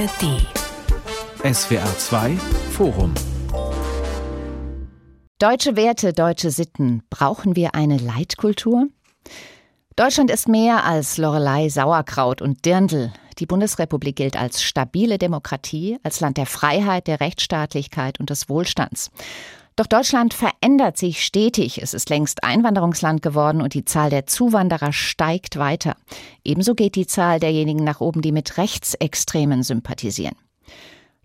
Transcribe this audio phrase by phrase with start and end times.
[0.00, 0.46] ARD.
[1.54, 2.36] SWR 2
[2.70, 3.12] Forum.
[5.38, 7.02] Deutsche Werte, deutsche Sitten.
[7.10, 8.86] Brauchen wir eine Leitkultur?
[9.96, 13.12] Deutschland ist mehr als Lorelei, Sauerkraut und Dirndl.
[13.40, 19.10] Die Bundesrepublik gilt als stabile Demokratie, als Land der Freiheit, der Rechtsstaatlichkeit und des Wohlstands.
[19.76, 21.80] Doch Deutschland verändert sich stetig.
[21.82, 25.96] Es ist längst Einwanderungsland geworden und die Zahl der Zuwanderer steigt weiter.
[26.44, 30.36] Ebenso geht die Zahl derjenigen nach oben, die mit Rechtsextremen sympathisieren.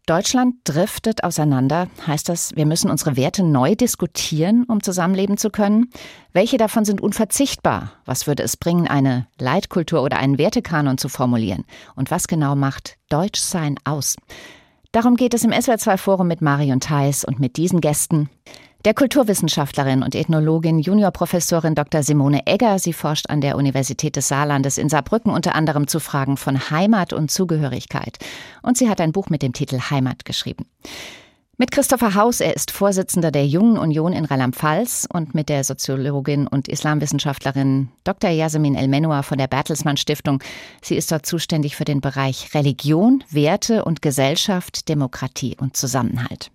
[0.06, 1.88] Deutschland driftet auseinander.
[2.06, 5.90] Heißt das, wir müssen unsere Werte neu diskutieren, um zusammenleben zu können?
[6.32, 7.94] Welche davon sind unverzichtbar?
[8.06, 11.66] Was würde es bringen, eine Leitkultur oder einen Wertekanon zu formulieren?
[11.96, 14.16] Und was genau macht Deutschsein aus?
[14.96, 18.30] Darum geht es im SWR2 Forum mit Marion Theis und mit diesen Gästen.
[18.86, 22.02] Der Kulturwissenschaftlerin und Ethnologin Juniorprofessorin Dr.
[22.02, 22.80] Simone Egger.
[22.80, 27.12] Sie forscht an der Universität des Saarlandes in Saarbrücken unter anderem zu Fragen von Heimat
[27.12, 28.20] und Zugehörigkeit.
[28.62, 30.66] Und sie hat ein Buch mit dem Titel Heimat geschrieben.
[31.58, 36.48] Mit Christopher Haus, er ist Vorsitzender der Jungen Union in Rheinland-Pfalz und mit der Soziologin
[36.48, 38.30] und Islamwissenschaftlerin Dr.
[38.30, 40.44] Yasemin El-Menua von der Bertelsmann Stiftung.
[40.82, 46.52] Sie ist dort zuständig für den Bereich Religion, Werte und Gesellschaft, Demokratie und Zusammenhalt.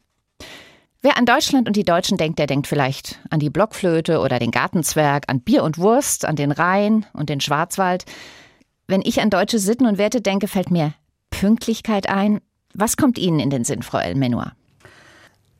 [1.00, 4.50] Wer an Deutschland und die Deutschen denkt, der denkt vielleicht an die Blockflöte oder den
[4.50, 8.04] Gartenzwerg, an Bier und Wurst, an den Rhein und den Schwarzwald.
[8.86, 10.92] Wenn ich an deutsche Sitten und Werte denke, fällt mir
[11.30, 12.42] Pünktlichkeit ein.
[12.74, 14.52] Was kommt Ihnen in den Sinn, Frau El-Menua?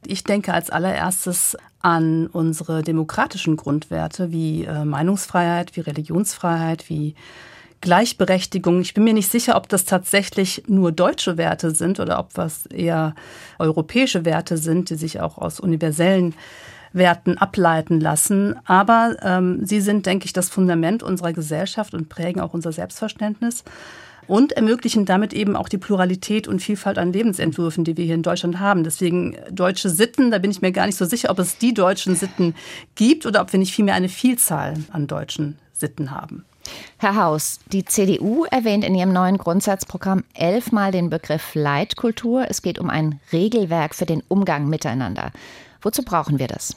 [0.07, 7.15] Ich denke als allererstes an unsere demokratischen Grundwerte wie äh, Meinungsfreiheit, wie Religionsfreiheit, wie
[7.81, 8.81] Gleichberechtigung.
[8.83, 12.67] Ich bin mir nicht sicher, ob das tatsächlich nur deutsche Werte sind oder ob was
[12.67, 13.15] eher
[13.59, 16.35] europäische Werte sind, die sich auch aus universellen
[16.93, 18.57] Werten ableiten lassen.
[18.67, 23.65] Aber ähm, sie sind, denke ich, das Fundament unserer Gesellschaft und prägen auch unser Selbstverständnis
[24.31, 28.23] und ermöglichen damit eben auch die Pluralität und Vielfalt an Lebensentwürfen, die wir hier in
[28.23, 28.85] Deutschland haben.
[28.85, 32.15] Deswegen deutsche Sitten, da bin ich mir gar nicht so sicher, ob es die deutschen
[32.15, 32.55] Sitten
[32.95, 36.45] gibt oder ob wir nicht vielmehr eine Vielzahl an deutschen Sitten haben.
[36.99, 42.47] Herr Haus, die CDU erwähnt in ihrem neuen Grundsatzprogramm elfmal den Begriff Leitkultur.
[42.49, 45.33] Es geht um ein Regelwerk für den Umgang miteinander.
[45.83, 46.77] Wozu brauchen wir das?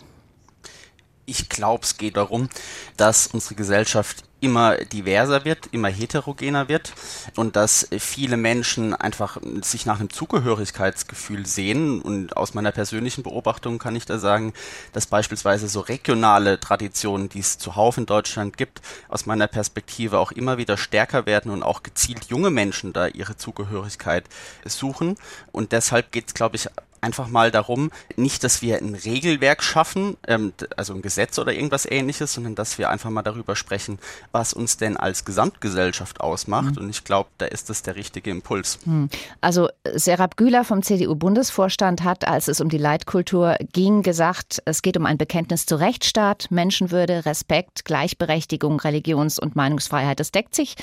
[1.25, 2.49] Ich glaube, es geht darum,
[2.97, 6.93] dass unsere Gesellschaft immer diverser wird, immer heterogener wird
[7.37, 12.01] und dass viele Menschen einfach sich nach einem Zugehörigkeitsgefühl sehen.
[12.01, 14.53] Und aus meiner persönlichen Beobachtung kann ich da sagen,
[14.91, 20.33] dass beispielsweise so regionale Traditionen, die es zuhauf in Deutschland gibt, aus meiner Perspektive auch
[20.33, 24.25] immer wieder stärker werden und auch gezielt junge Menschen da ihre Zugehörigkeit
[24.65, 25.15] suchen.
[25.53, 26.67] Und deshalb geht es, glaube ich,
[27.03, 31.85] einfach mal darum, nicht, dass wir ein Regelwerk schaffen, ähm, also ein Gesetz oder irgendwas
[31.89, 33.99] ähnliches, sondern dass wir einfach mal darüber sprechen,
[34.31, 36.75] was uns denn als Gesamtgesellschaft ausmacht.
[36.75, 36.83] Mhm.
[36.83, 38.79] Und ich glaube, da ist das der richtige Impuls.
[38.85, 39.09] Mhm.
[39.41, 44.97] Also Serap Güler vom CDU-Bundesvorstand hat, als es um die Leitkultur ging, gesagt, es geht
[44.97, 50.19] um ein Bekenntnis zu Rechtsstaat, Menschenwürde, Respekt, Gleichberechtigung, Religions- und Meinungsfreiheit.
[50.19, 50.75] Das deckt sich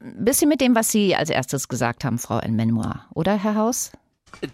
[0.00, 3.92] ein bisschen mit dem, was Sie als erstes gesagt haben, Frau Enmenoir, oder Herr Haus?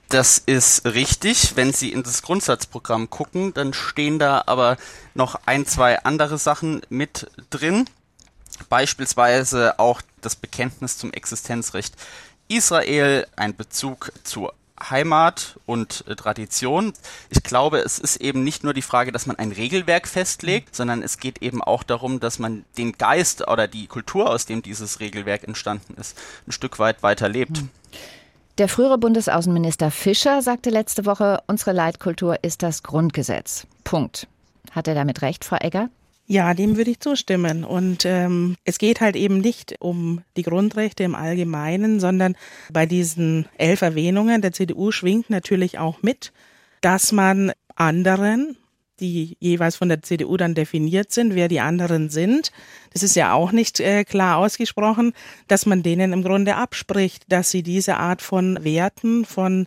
[0.09, 1.57] Das ist richtig.
[1.57, 4.77] Wenn Sie in das Grundsatzprogramm gucken, dann stehen da aber
[5.15, 7.87] noch ein, zwei andere Sachen mit drin.
[8.69, 11.95] Beispielsweise auch das Bekenntnis zum Existenzrecht
[12.49, 14.53] Israel, ein Bezug zur
[14.89, 16.95] Heimat und Tradition.
[17.29, 21.03] Ich glaube, es ist eben nicht nur die Frage, dass man ein Regelwerk festlegt, sondern
[21.03, 25.01] es geht eben auch darum, dass man den Geist oder die Kultur, aus dem dieses
[25.01, 26.17] Regelwerk entstanden ist,
[26.47, 27.59] ein Stück weit weiterlebt.
[27.59, 27.71] Hm.
[28.59, 33.67] Der frühere Bundesaußenminister Fischer sagte letzte Woche, unsere Leitkultur ist das Grundgesetz.
[33.85, 34.27] Punkt.
[34.71, 35.89] Hat er damit recht, Frau Egger?
[36.27, 37.65] Ja, dem würde ich zustimmen.
[37.65, 42.37] Und ähm, es geht halt eben nicht um die Grundrechte im Allgemeinen, sondern
[42.73, 46.33] bei diesen elf Erwähnungen der CDU schwingt natürlich auch mit,
[46.83, 48.57] dass man anderen
[49.01, 52.53] die jeweils von der CDU dann definiert sind, wer die anderen sind.
[52.93, 55.13] Das ist ja auch nicht äh, klar ausgesprochen,
[55.49, 59.67] dass man denen im Grunde abspricht, dass sie diese Art von Werten, von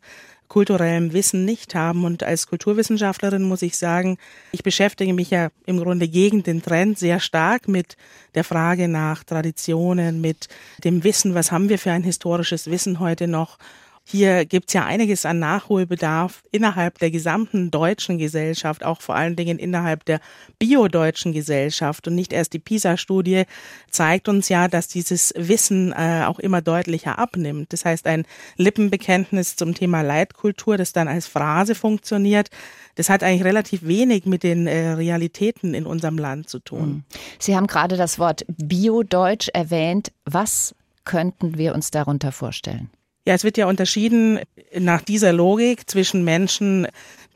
[0.54, 2.06] kulturellem Wissen nicht haben.
[2.06, 4.20] Und als Kulturwissenschaftlerin muss ich sagen,
[4.52, 7.98] ich beschäftige mich ja im Grunde gegen den Trend sehr stark mit
[8.36, 10.50] der Frage nach Traditionen, mit
[10.84, 13.58] dem Wissen, was haben wir für ein historisches Wissen heute noch
[14.06, 19.58] hier gibt's ja einiges an Nachholbedarf innerhalb der gesamten deutschen Gesellschaft, auch vor allen Dingen
[19.58, 20.20] innerhalb der
[20.60, 22.08] biodeutschen Gesellschaft.
[22.08, 23.44] Und nicht erst die PISA-Studie
[23.90, 27.72] zeigt uns ja, dass dieses Wissen äh, auch immer deutlicher abnimmt.
[27.72, 28.26] Das heißt, ein
[28.58, 32.50] Lippenbekenntnis zum Thema Leitkultur, das dann als Phrase funktioniert,
[32.96, 36.80] das hat eigentlich relativ wenig mit den äh, Realitäten in unserem Land zu tun.
[36.80, 37.04] Hm.
[37.40, 40.12] Sie haben gerade das Wort Biodeutsch erwähnt.
[40.26, 40.76] Was
[41.06, 42.90] könnten wir uns darunter vorstellen?
[43.26, 44.40] Ja, es wird ja unterschieden
[44.78, 46.88] nach dieser Logik zwischen Menschen,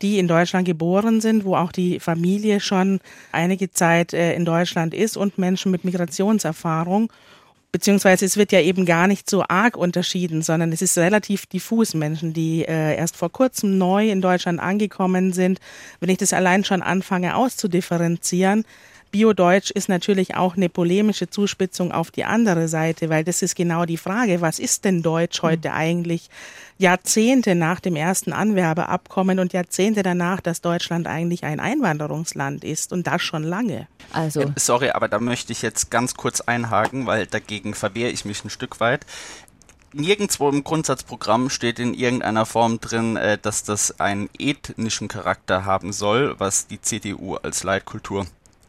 [0.02, 3.00] die in Deutschland geboren sind, wo auch die Familie schon
[3.32, 7.10] einige Zeit äh, in Deutschland ist und Menschen mit Migrationserfahrung.
[7.72, 11.94] Beziehungsweise es wird ja eben gar nicht so arg unterschieden, sondern es ist relativ diffus
[11.94, 15.58] Menschen, die äh, erst vor kurzem neu in Deutschland angekommen sind.
[16.00, 18.64] Wenn ich das allein schon anfange auszudifferenzieren,
[19.10, 23.84] Biodeutsch ist natürlich auch eine polemische Zuspitzung auf die andere Seite, weil das ist genau
[23.84, 26.28] die Frage, was ist denn Deutsch heute eigentlich?
[26.76, 33.06] Jahrzehnte nach dem ersten Anwerbeabkommen und Jahrzehnte danach, dass Deutschland eigentlich ein Einwanderungsland ist und
[33.06, 33.88] das schon lange.
[34.12, 34.42] Also.
[34.42, 38.44] Äh, sorry, aber da möchte ich jetzt ganz kurz einhaken, weil dagegen verwehre ich mich
[38.44, 39.06] ein Stück weit
[39.92, 45.92] nirgendwo im Grundsatzprogramm steht in irgendeiner Form drin, äh, dass das einen ethnischen Charakter haben
[45.92, 48.26] soll, was die CDU als Leitkultur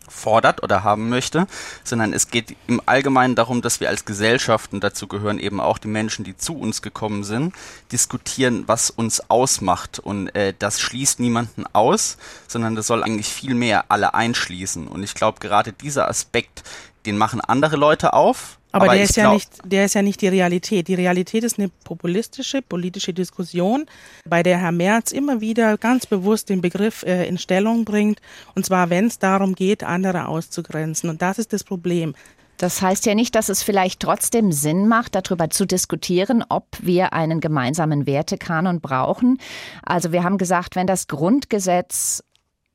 [0.10, 1.48] fordert oder haben möchte,
[1.84, 5.88] sondern es geht im Allgemeinen darum, dass wir als Gesellschaften, dazu gehören eben auch die
[5.88, 7.54] Menschen, die zu uns gekommen sind,
[7.92, 10.00] diskutieren, was uns ausmacht.
[10.00, 12.18] Und äh, das schließt niemanden aus,
[12.48, 14.88] sondern das soll eigentlich viel mehr alle einschließen.
[14.88, 16.64] Und ich glaube, gerade dieser Aspekt,
[17.06, 20.22] den machen andere Leute auf, aber, aber der ist ja nicht, der ist ja nicht
[20.22, 20.88] die Realität.
[20.88, 23.86] Die Realität ist eine populistische politische Diskussion,
[24.26, 28.22] bei der Herr Merz immer wieder ganz bewusst den Begriff äh, in Stellung bringt.
[28.54, 31.10] Und zwar, wenn es darum geht, andere auszugrenzen.
[31.10, 32.14] Und das ist das Problem.
[32.58, 37.14] Das heißt ja nicht, dass es vielleicht trotzdem Sinn macht, darüber zu diskutieren, ob wir
[37.14, 39.40] einen gemeinsamen Wertekanon brauchen.
[39.82, 42.22] Also wir haben gesagt, wenn das Grundgesetz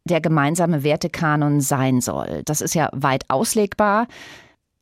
[0.05, 2.43] der gemeinsame Wertekanon sein soll.
[2.45, 4.07] Das ist ja weit auslegbar.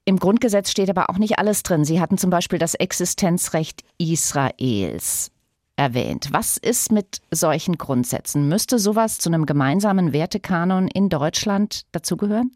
[0.04, 1.84] Im Grundgesetz steht aber auch nicht alles drin.
[1.84, 5.30] Sie hatten zum Beispiel das Existenzrecht Israels
[5.76, 6.28] erwähnt.
[6.32, 8.48] Was ist mit solchen Grundsätzen?
[8.48, 12.52] Müsste sowas zu einem gemeinsamen Wertekanon in Deutschland dazugehören?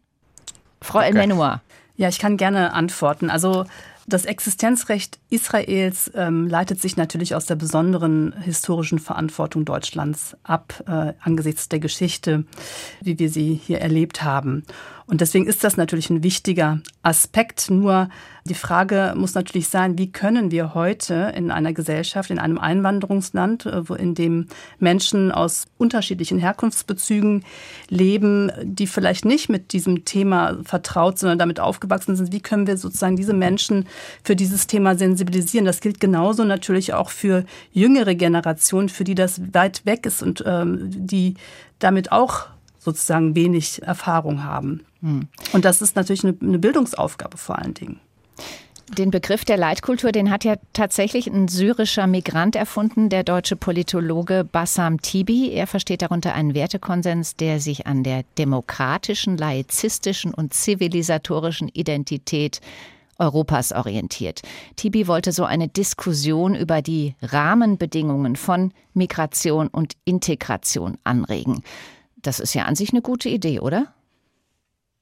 [0.81, 1.07] Frau okay.
[1.07, 1.61] Elmenua.
[1.95, 3.29] Ja, ich kann gerne antworten.
[3.29, 3.65] Also
[4.07, 11.13] das Existenzrecht Israels ähm, leitet sich natürlich aus der besonderen historischen Verantwortung Deutschlands ab, äh,
[11.19, 12.45] angesichts der Geschichte,
[13.01, 14.63] wie wir sie hier erlebt haben.
[15.07, 17.69] Und deswegen ist das natürlich ein wichtiger Aspekt.
[17.69, 18.09] Nur
[18.47, 23.65] die Frage muss natürlich sein, wie können wir heute in einer Gesellschaft, in einem Einwanderungsland,
[23.65, 24.47] äh, wo in dem
[24.79, 27.43] Menschen aus unterschiedlichen Herkunftsbezügen
[27.89, 32.77] leben, die vielleicht nicht mit diesem Thema vertraut, sondern damit aufgewachsen sind, wie können wir
[32.77, 33.87] sozusagen diese Menschen
[34.23, 35.65] für dieses Thema sensibilisieren?
[35.65, 40.43] Das gilt genauso natürlich auch für jüngere Generationen, für die das weit weg ist und
[40.45, 41.35] ähm, die
[41.79, 42.47] damit auch
[42.79, 44.85] sozusagen wenig Erfahrung haben.
[45.01, 45.27] Hm.
[45.51, 47.99] Und das ist natürlich eine, eine Bildungsaufgabe vor allen Dingen.
[48.97, 54.45] Den Begriff der Leitkultur, den hat ja tatsächlich ein syrischer Migrant erfunden, der deutsche Politologe
[54.49, 55.51] Bassam Tibi.
[55.51, 62.61] Er versteht darunter einen Wertekonsens, der sich an der demokratischen, laizistischen und zivilisatorischen Identität
[63.19, 64.41] Europas orientiert.
[64.77, 71.61] Tibi wollte so eine Diskussion über die Rahmenbedingungen von Migration und Integration anregen.
[72.21, 73.93] Das ist ja an sich eine gute Idee, oder?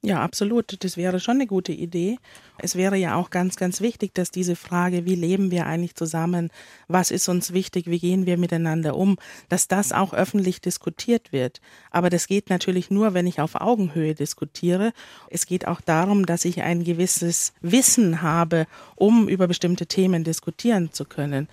[0.06, 0.84] Ja, absolut.
[0.84, 2.18] Das wäre schon eine gute Idee.
[2.60, 6.52] Es wäre ja auch ganz, ganz wichtig, dass diese Frage, wie leben wir eigentlich zusammen,
[6.88, 9.18] was ist uns wichtig, wie gehen wir miteinander um,
[9.50, 11.60] dass das auch öffentlich diskutiert wird.
[11.90, 14.94] Aber das geht natürlich nur, wenn ich auf Augenhöhe diskutiere.
[15.32, 20.94] Es geht auch darum, dass ich ein gewisses Wissen habe, um über bestimmte Themen diskutieren
[20.94, 21.48] zu können.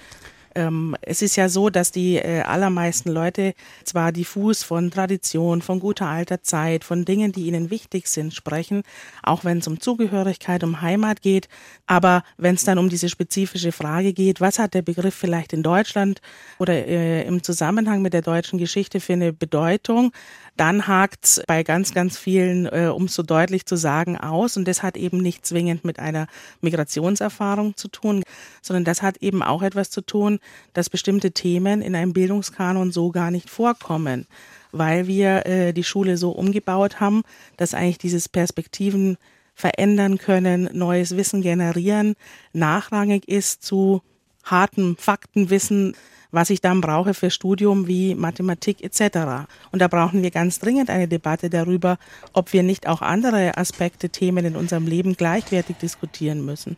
[0.54, 3.54] Ähm, es ist ja so, dass die äh, allermeisten Leute
[3.84, 8.82] zwar diffus von Tradition, von guter alter Zeit, von Dingen, die ihnen wichtig sind, sprechen,
[9.22, 11.48] auch wenn es um Zugehörigkeit, um Heimat geht.
[11.86, 15.62] Aber wenn es dann um diese spezifische Frage geht, was hat der Begriff vielleicht in
[15.62, 16.20] Deutschland
[16.58, 20.12] oder äh, im Zusammenhang mit der deutschen Geschichte für eine Bedeutung,
[20.56, 24.56] dann hakt's bei ganz, ganz vielen, äh, um so deutlich zu sagen, aus.
[24.56, 26.26] Und das hat eben nicht zwingend mit einer
[26.60, 28.22] Migrationserfahrung zu tun,
[28.60, 30.40] sondern das hat eben auch etwas zu tun,
[30.74, 34.26] dass bestimmte Themen in einem Bildungskanon so gar nicht vorkommen,
[34.72, 37.22] weil wir äh, die Schule so umgebaut haben,
[37.56, 39.16] dass eigentlich dieses Perspektiven
[39.54, 42.14] verändern können, neues Wissen generieren,
[42.52, 44.02] nachrangig ist zu
[44.44, 45.94] hartem Faktenwissen,
[46.32, 49.46] was ich dann brauche für Studium wie Mathematik etc.
[49.70, 51.98] Und da brauchen wir ganz dringend eine Debatte darüber,
[52.32, 56.76] ob wir nicht auch andere Aspekte, Themen in unserem Leben gleichwertig diskutieren müssen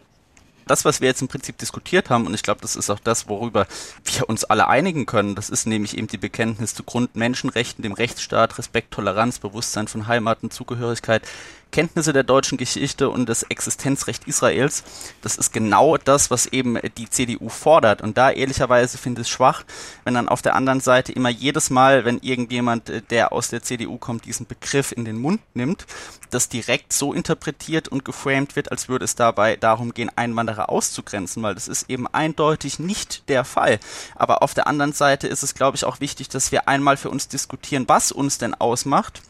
[0.66, 3.28] das, was wir jetzt im Prinzip diskutiert haben, und ich glaube, das ist auch das,
[3.28, 3.66] worüber
[4.04, 8.58] wir uns alle einigen können, das ist nämlich eben die Bekenntnis zu Grundmenschenrechten, dem Rechtsstaat,
[8.58, 11.22] Respekt, Toleranz, Bewusstsein von Heimat und Zugehörigkeit,
[11.74, 14.84] Kenntnisse der deutschen Geschichte und das Existenzrecht Israels.
[15.22, 18.00] Das ist genau das, was eben die CDU fordert.
[18.00, 19.64] Und da ehrlicherweise finde ich es schwach,
[20.04, 23.64] wenn dann auf der anderen Seite immer jedes Mal, wenn irgendjemand, äh, der aus der
[23.64, 25.84] CDU kommt, diesen Begriff in den Mund nimmt,
[26.30, 31.42] das direkt so interpretiert und geframed wird, als würde es dabei darum gehen, Einwanderer auszugrenzen,
[31.42, 33.80] weil das ist eben eindeutig nicht der Fall.
[34.14, 37.10] Aber auf der anderen Seite ist es, glaube ich, auch wichtig, dass wir einmal für
[37.10, 39.22] uns diskutieren, was uns denn ausmacht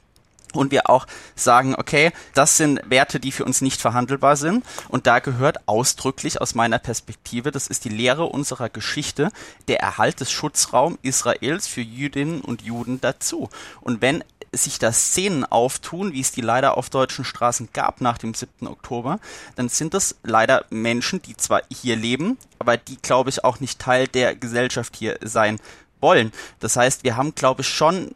[0.60, 4.64] und wir auch sagen, okay, das sind Werte, die für uns nicht verhandelbar sind.
[4.88, 9.30] Und da gehört ausdrücklich aus meiner Perspektive, das ist die Lehre unserer Geschichte,
[9.68, 13.48] der Erhalt des Schutzraums Israels für Jüdinnen und Juden dazu.
[13.80, 14.24] Und wenn
[14.56, 18.66] sich da Szenen auftun, wie es die leider auf deutschen Straßen gab nach dem 7.
[18.66, 19.18] Oktober,
[19.56, 23.78] dann sind das leider Menschen, die zwar hier leben, aber die, glaube ich, auch nicht
[23.78, 25.58] Teil der Gesellschaft hier sein
[26.00, 26.32] wollen.
[26.60, 28.14] Das heißt, wir haben, glaube ich, schon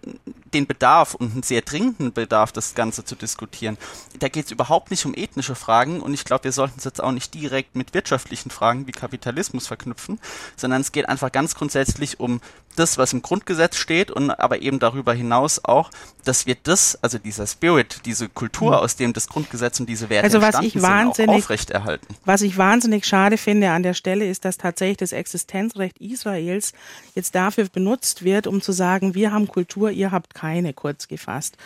[0.54, 3.78] den Bedarf und einen sehr dringenden Bedarf, das Ganze zu diskutieren.
[4.18, 7.02] Da geht es überhaupt nicht um ethnische Fragen und ich glaube, wir sollten es jetzt
[7.02, 10.18] auch nicht direkt mit wirtschaftlichen Fragen wie Kapitalismus verknüpfen,
[10.56, 12.40] sondern es geht einfach ganz grundsätzlich um
[12.78, 15.90] das, was im Grundgesetz steht und aber eben darüber hinaus auch,
[16.24, 18.76] dass wir das, also dieser Spirit, diese Kultur, mhm.
[18.78, 22.14] aus dem das Grundgesetz und diese Werte also was ich wahnsinnig, sind, aufrechterhalten.
[22.24, 26.72] Was ich wahnsinnig schade finde an der Stelle ist, dass tatsächlich das Existenzrecht Israels
[27.14, 31.56] jetzt dafür benutzt wird, um zu sagen, wir haben Kultur, ihr habt keine, kurz gefasst.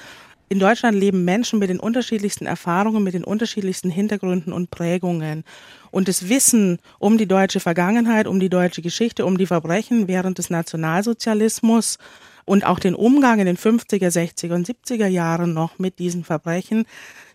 [0.49, 5.45] In Deutschland leben Menschen mit den unterschiedlichsten Erfahrungen, mit den unterschiedlichsten Hintergründen und Prägungen.
[5.91, 10.37] Und das Wissen um die deutsche Vergangenheit, um die deutsche Geschichte, um die Verbrechen während
[10.37, 11.97] des Nationalsozialismus
[12.45, 16.85] und auch den Umgang in den 50er, 60er und 70er Jahren noch mit diesen Verbrechen,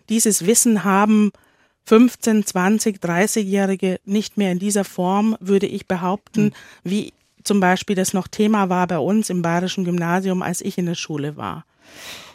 [0.08, 1.32] dieses Wissen haben
[1.86, 6.52] 15, 20, 30-Jährige nicht mehr in dieser Form, würde ich behaupten, hm.
[6.84, 7.12] wie
[7.48, 10.94] zum Beispiel das noch Thema war bei uns im Bayerischen Gymnasium, als ich in der
[10.94, 11.64] Schule war.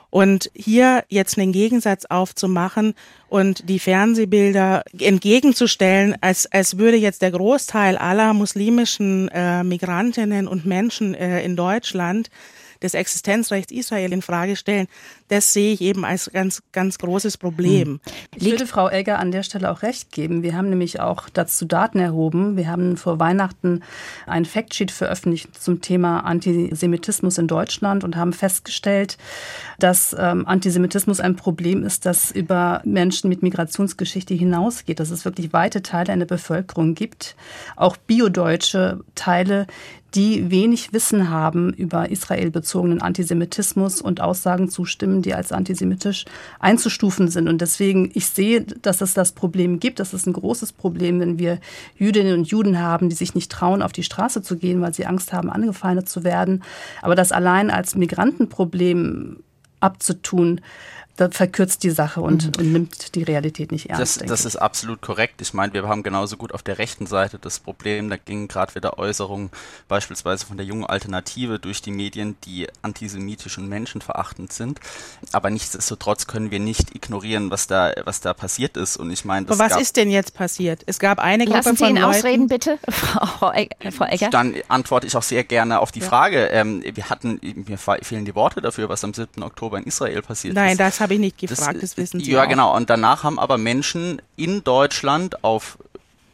[0.10, 2.94] Und hier jetzt einen Gegensatz aufzumachen
[3.30, 10.66] und die Fernsehbilder entgegenzustellen, als, als würde jetzt der Großteil aller muslimischen äh, Migrantinnen und
[10.66, 12.30] Menschen äh, in Deutschland
[12.84, 14.88] des Existenzrechts Israel in Frage stellen,
[15.28, 17.88] das sehe ich eben als ganz, ganz großes Problem.
[17.88, 18.00] Hm.
[18.36, 20.44] Ich würde Frau Egger an der Stelle auch recht geben.
[20.44, 22.58] Wir haben nämlich auch dazu Daten erhoben.
[22.58, 23.82] Wir haben vor Weihnachten
[24.28, 29.18] ein Factsheet veröffentlicht zum Thema Antisemitismus in Deutschland und haben festgestellt,
[29.80, 35.54] dass ähm, Antisemitismus ein Problem ist, das über Menschen mit Migrationsgeschichte hinausgeht, dass es wirklich
[35.54, 37.36] weite Teile einer Bevölkerung gibt,
[37.76, 39.68] auch biodeutsche Teile,
[40.16, 46.26] die wenig Wissen haben über israelbezogenen Antisemitismus und Aussagen zustimmen, die als antisemitisch
[46.60, 47.48] einzustufen sind.
[47.48, 50.00] Und deswegen, ich sehe, dass es das Problem gibt.
[50.00, 51.60] Das ist ein großes Problem, wenn wir
[51.98, 55.08] Jüdinnen und Juden haben, die sich nicht trauen, auf die Straße zu gehen, weil sie
[55.08, 56.64] Angst haben, angefeindet zu werden.
[57.02, 59.38] Aber das allein als Migrantenproblem
[59.80, 60.62] abzutun,
[61.16, 62.66] verkürzt die Sache und, mhm.
[62.66, 64.22] und, nimmt die Realität nicht ernst.
[64.22, 65.42] Das, das ist absolut korrekt.
[65.42, 68.74] Ich meine, wir haben genauso gut auf der rechten Seite das Problem, da gingen gerade
[68.74, 69.52] wieder Äußerungen
[69.88, 74.80] beispielsweise von der jungen Alternative durch die Medien, die antisemitisch und menschenverachtend sind.
[75.32, 78.98] Aber nichtsdestotrotz können wir nicht ignorieren, was da, was da passiert ist.
[78.98, 80.82] Und ich meine, das Aber was ist denn jetzt passiert?
[80.88, 84.30] Es gab eine Gruppe Lassen Sie ihn Leuten ausreden, bitte, Frau, Egger.
[84.32, 86.08] Dann antworte ich auch sehr gerne auf die ja.
[86.08, 86.48] Frage.
[86.48, 89.44] Ähm, wir hatten, mir fehlen die Worte dafür, was am 7.
[89.44, 90.80] Oktober in Israel passiert Nein, ist.
[90.80, 92.50] Nein, das habe ich nicht gefragt, das, das wissen Sie Ja, auch.
[92.50, 92.76] genau.
[92.76, 95.78] Und danach haben aber Menschen in Deutschland auf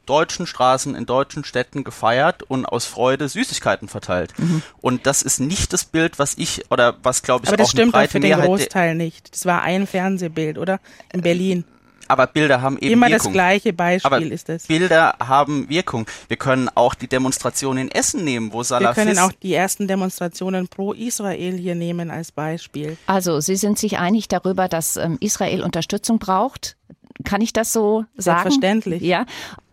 [0.06, 4.34] deutschen Straßen, in deutschen Städten gefeiert und aus Freude Süßigkeiten verteilt.
[4.38, 4.64] Mhm.
[4.82, 7.72] Und das ist nicht das Bild, was ich oder was glaube ich aber das auch
[7.72, 9.34] stimmt eine breite auch für den Großteil nicht.
[9.34, 10.80] Das war ein Fernsehbild, oder?
[11.14, 11.64] In Berlin
[12.10, 13.26] aber Bilder haben eben Immer Wirkung.
[13.26, 14.68] das gleiche Beispiel aber ist es.
[14.68, 16.06] Bilder haben Wirkung.
[16.28, 18.98] Wir können auch die Demonstration in Essen nehmen, wo Salafist...
[18.98, 22.98] Wir können auch die ersten Demonstrationen pro Israel hier nehmen als Beispiel.
[23.06, 26.76] Also Sie sind sich einig darüber, dass ähm, Israel Unterstützung braucht.
[27.24, 28.42] Kann ich das so sagen?
[28.42, 29.04] Selbstverständlich.
[29.04, 29.26] Ja.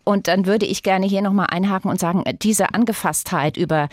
[0.04, 3.88] Und dann würde ich gerne hier nochmal einhaken und sagen, diese Angefasstheit über,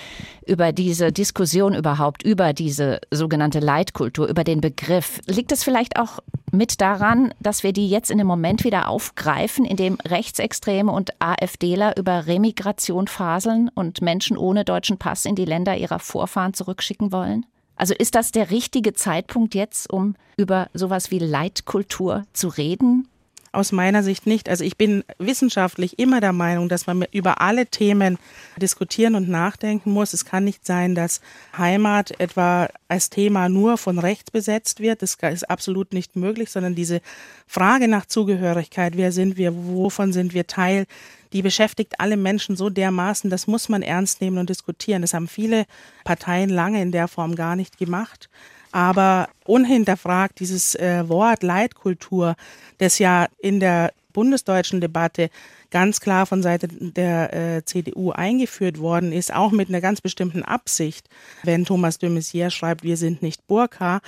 [0.46, 6.20] über diese Diskussion überhaupt, über diese sogenannte Leitkultur, über den Begriff, liegt es vielleicht auch
[6.54, 11.12] mit daran, dass wir die jetzt in dem Moment wieder aufgreifen, in dem Rechtsextreme und
[11.20, 17.12] AfDler über Remigration faseln und Menschen ohne deutschen Pass in die Länder ihrer Vorfahren zurückschicken
[17.12, 17.46] wollen?
[17.76, 23.10] Also ist das der richtige Zeitpunkt jetzt, um über sowas wie Leitkultur zu reden?
[23.54, 24.50] Aus meiner Sicht nicht.
[24.50, 28.18] Also ich bin wissenschaftlich immer der Meinung, dass man über alle Themen
[28.58, 30.14] diskutieren und nachdenken muss.
[30.14, 31.22] Es kann nicht sein, dass
[31.58, 35.02] Heimat etwa als Thema nur von rechts besetzt wird.
[35.02, 37.00] Das ist absolut nicht möglich, sondern diese
[37.48, 40.86] Frage nach Zugehörigkeit, wer sind wir, wovon sind wir Teil,
[41.32, 45.02] die beschäftigt alle Menschen so dermaßen, das muss man ernst nehmen und diskutieren.
[45.02, 45.66] Das haben viele
[46.04, 48.30] Parteien lange in der Form gar nicht gemacht.
[48.74, 52.36] Aber unhinterfragt dieses äh, Wort Leitkultur,
[52.80, 55.30] das ja in der bundesdeutschen Debatte
[55.70, 60.44] ganz klar von Seite der äh, CDU eingeführt worden ist, auch mit einer ganz bestimmten
[60.44, 61.08] Absicht,
[61.44, 64.02] wenn Thomas de Maizière schreibt, wir sind nicht Burka.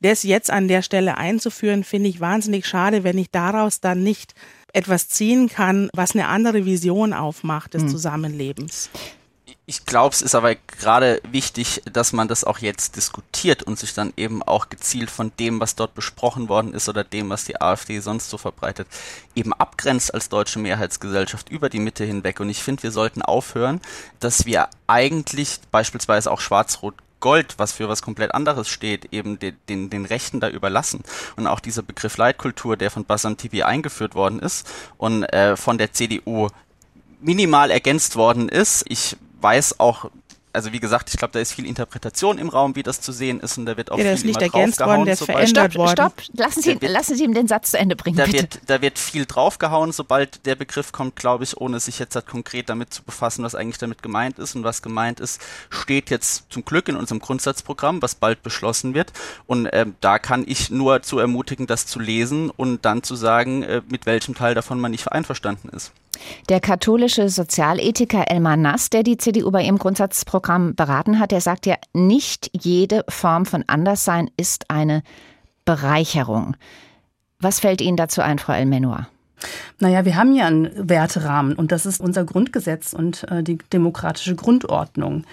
[0.00, 4.34] Das jetzt an der Stelle einzuführen, finde ich wahnsinnig schade, wenn ich daraus dann nicht
[4.72, 7.88] etwas ziehen kann, was eine andere Vision aufmacht des hm.
[7.90, 8.90] Zusammenlebens.
[9.68, 13.94] Ich glaube, es ist aber gerade wichtig, dass man das auch jetzt diskutiert und sich
[13.94, 17.60] dann eben auch gezielt von dem, was dort besprochen worden ist oder dem, was die
[17.60, 18.86] AfD sonst so verbreitet,
[19.34, 22.38] eben abgrenzt als deutsche Mehrheitsgesellschaft über die Mitte hinweg.
[22.38, 23.80] Und ich finde, wir sollten aufhören,
[24.20, 29.56] dass wir eigentlich beispielsweise auch Schwarz-Rot Gold, was für was komplett anderes steht, eben den,
[29.68, 31.02] den, den Rechten da überlassen.
[31.34, 35.76] Und auch dieser Begriff Leitkultur, der von Bassam TV eingeführt worden ist und äh, von
[35.76, 36.50] der CDU
[37.20, 38.84] minimal ergänzt worden ist.
[38.88, 40.10] Ich weiß auch,
[40.56, 43.40] also wie gesagt, ich glaube, da ist viel Interpretation im Raum, wie das zu sehen
[43.40, 45.86] ist, und da wird auch ja, viel ist nicht ergänzt worden, der ist verändert stopp,
[45.86, 45.92] worden.
[45.92, 48.42] Stopp, lassen Sie, wird, lassen Sie ihm den Satz zu Ende bringen, da bitte.
[48.42, 52.26] Wird, da wird viel draufgehauen, sobald der Begriff kommt, glaube ich, ohne sich jetzt halt
[52.26, 54.56] konkret damit zu befassen, was eigentlich damit gemeint ist.
[54.56, 59.12] Und was gemeint ist, steht jetzt zum Glück in unserem Grundsatzprogramm, was bald beschlossen wird.
[59.46, 63.62] Und ähm, da kann ich nur zu ermutigen, das zu lesen und dann zu sagen,
[63.62, 65.92] äh, mit welchem Teil davon man nicht einverstanden ist.
[66.48, 71.66] Der katholische Sozialethiker Elmar Nass, der die CDU bei ihrem Grundsatzprogramm beraten hat, der sagt
[71.66, 75.02] ja, nicht jede Form von Anderssein ist eine
[75.64, 76.56] Bereicherung.
[77.40, 79.08] Was fällt Ihnen dazu ein, Frau Elmenoir?
[79.78, 84.34] Naja, wir haben ja einen Werterahmen und das ist unser Grundgesetz und äh, die demokratische
[84.34, 85.24] Grundordnung.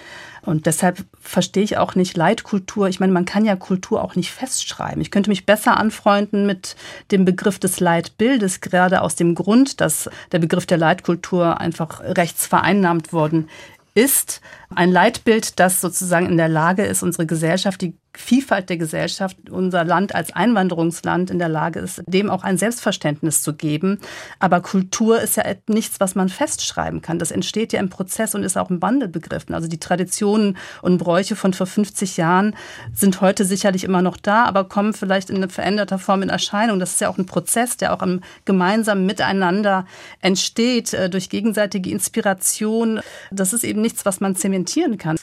[0.45, 2.89] Und deshalb verstehe ich auch nicht Leitkultur.
[2.89, 5.01] Ich meine, man kann ja Kultur auch nicht festschreiben.
[5.01, 6.75] Ich könnte mich besser anfreunden mit
[7.11, 12.45] dem Begriff des Leitbildes, gerade aus dem Grund, dass der Begriff der Leitkultur einfach rechts
[12.45, 13.47] vereinnahmt worden
[13.95, 14.41] ist.
[14.75, 19.83] Ein Leitbild, das sozusagen in der Lage ist, unsere Gesellschaft, die Vielfalt der Gesellschaft, unser
[19.83, 23.99] Land als Einwanderungsland in der Lage ist, dem auch ein Selbstverständnis zu geben.
[24.37, 27.17] Aber Kultur ist ja nichts, was man festschreiben kann.
[27.17, 29.55] Das entsteht ja im Prozess und ist auch im Wandel begriffen.
[29.55, 32.55] Also die Traditionen und Bräuche von vor 50 Jahren
[32.93, 36.79] sind heute sicherlich immer noch da, aber kommen vielleicht in veränderter Form in Erscheinung.
[36.79, 39.87] Das ist ja auch ein Prozess, der auch im gemeinsamen Miteinander
[40.21, 43.01] entsteht, äh, durch gegenseitige Inspiration.
[43.31, 45.17] Das ist eben nichts, was man zementieren kann.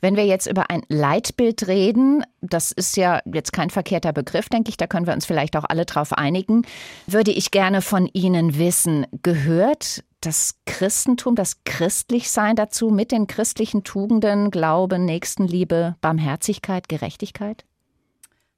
[0.00, 4.70] Wenn wir jetzt über ein Leitbild reden, das ist ja jetzt kein verkehrter Begriff, denke
[4.70, 6.62] ich, da können wir uns vielleicht auch alle drauf einigen,
[7.06, 13.84] würde ich gerne von Ihnen wissen, gehört das Christentum, das Christlichsein dazu mit den christlichen
[13.84, 17.64] Tugenden, Glaube, Nächstenliebe, Barmherzigkeit, Gerechtigkeit?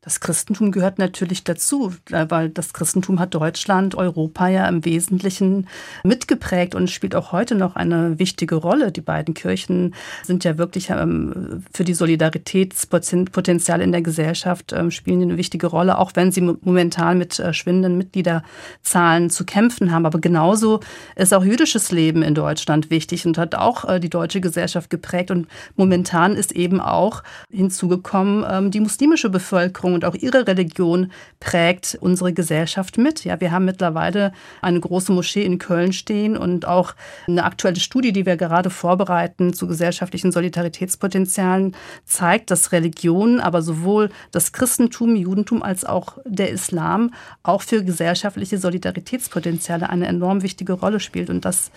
[0.05, 5.67] Das Christentum gehört natürlich dazu, äh, weil das Christentum hat Deutschland, Europa ja im Wesentlichen
[6.05, 8.93] mitgeprägt und spielt auch heute noch eine wichtige Rolle.
[8.93, 15.23] Die beiden Kirchen sind ja wirklich ähm, für die Solidaritätspotenziale in der Gesellschaft ähm, spielen
[15.23, 20.05] eine wichtige Rolle, auch wenn sie momentan mit äh, schwindenden Mitgliederzahlen zu kämpfen haben.
[20.05, 20.81] Aber genauso
[21.17, 25.31] ist auch jüdisches Leben in Deutschland wichtig und hat auch äh, die deutsche Gesellschaft geprägt.
[25.31, 31.97] Und momentan ist eben auch hinzugekommen ähm, die muslimische Bevölkerung und auch ihre Religion prägt
[32.01, 33.25] unsere Gesellschaft mit.
[33.25, 36.95] Ja, wir haben mittlerweile eine große Moschee in Köln stehen und auch
[37.27, 44.11] eine aktuelle Studie, die wir gerade vorbereiten zu gesellschaftlichen Solidaritätspotenzialen, zeigt, dass Religion, aber sowohl
[44.33, 51.01] das Christentum, Judentum als auch der Islam auch für gesellschaftliche Solidaritätspotenziale eine enorm wichtige Rolle
[51.01, 51.31] spielt.
[51.31, 51.71] Und das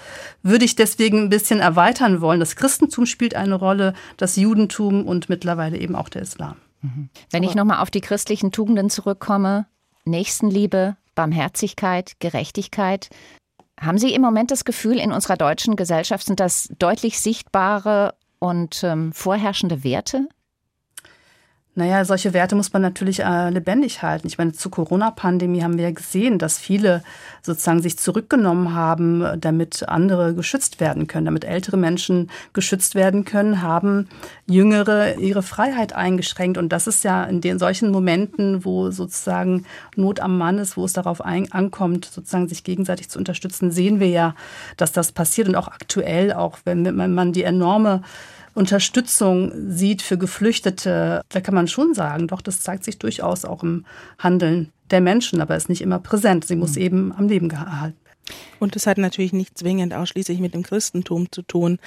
[0.44, 2.40] würde ich deswegen ein bisschen erweitern wollen.
[2.40, 6.56] Das Christentum spielt eine Rolle, das Judentum und mittlerweile eben auch der Islam.
[6.96, 7.10] Mhm.
[7.32, 9.68] Wenn ich nochmal auf die christlichen Tugenden zurückkomme,
[10.06, 13.10] Nächstenliebe, Barmherzigkeit, Gerechtigkeit,
[13.80, 18.84] haben Sie im Moment das Gefühl, in unserer deutschen Gesellschaft sind das deutlich sichtbare und
[18.84, 20.28] ähm, vorherrschende Werte?
[21.78, 24.26] Naja, solche Werte muss man natürlich äh, lebendig halten.
[24.26, 27.04] Ich meine, zur Corona-Pandemie haben wir ja gesehen, dass viele
[27.44, 33.62] sozusagen sich zurückgenommen haben, damit andere geschützt werden können, damit ältere Menschen geschützt werden können,
[33.62, 34.10] haben
[34.48, 36.58] Jüngere ihre Freiheit eingeschränkt.
[36.58, 40.86] Und das ist ja in den solchen Momenten, wo sozusagen Not am Mann ist, wo
[40.86, 44.34] es darauf ein, ankommt, sozusagen sich gegenseitig zu unterstützen, sehen wir ja,
[44.78, 45.48] dass das passiert.
[45.48, 48.02] Und auch aktuell, auch wenn man die enorme
[48.58, 53.62] Unterstützung sieht für Geflüchtete, da kann man schon sagen, doch, das zeigt sich durchaus auch
[53.62, 53.86] im
[54.18, 56.44] Handeln der Menschen, aber ist nicht immer präsent.
[56.46, 56.82] Sie muss mhm.
[56.82, 58.16] eben am Leben gehalten werden.
[58.60, 61.78] Und es hat natürlich nicht zwingend ausschließlich mit dem Christentum zu tun.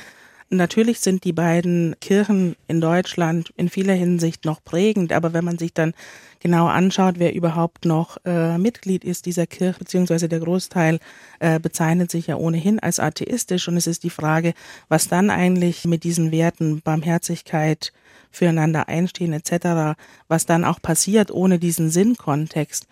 [0.53, 5.59] Natürlich sind die beiden Kirchen in Deutschland in vieler Hinsicht noch prägend, aber wenn man
[5.59, 5.95] sich dann
[6.41, 10.99] genau anschaut, wer überhaupt noch äh, Mitglied ist dieser Kirche, beziehungsweise der Großteil
[11.39, 14.55] äh, bezeichnet sich ja ohnehin als atheistisch und es ist die Frage,
[14.89, 17.93] was dann eigentlich mit diesen Werten Barmherzigkeit,
[18.33, 22.89] füreinander einstehen etc., was dann auch passiert ohne diesen Sinnkontext.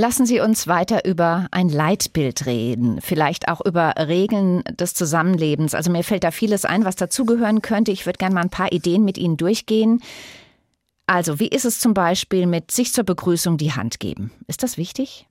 [0.00, 5.74] Lassen Sie uns weiter über ein Leitbild reden, vielleicht auch über Regeln des Zusammenlebens.
[5.74, 7.92] Also mir fällt da vieles ein, was dazugehören könnte.
[7.92, 10.02] Ich würde gerne mal ein paar Ideen mit Ihnen durchgehen.
[11.06, 14.30] Also, wie ist es zum Beispiel mit sich zur Begrüßung die Hand geben?
[14.46, 15.26] Ist das wichtig?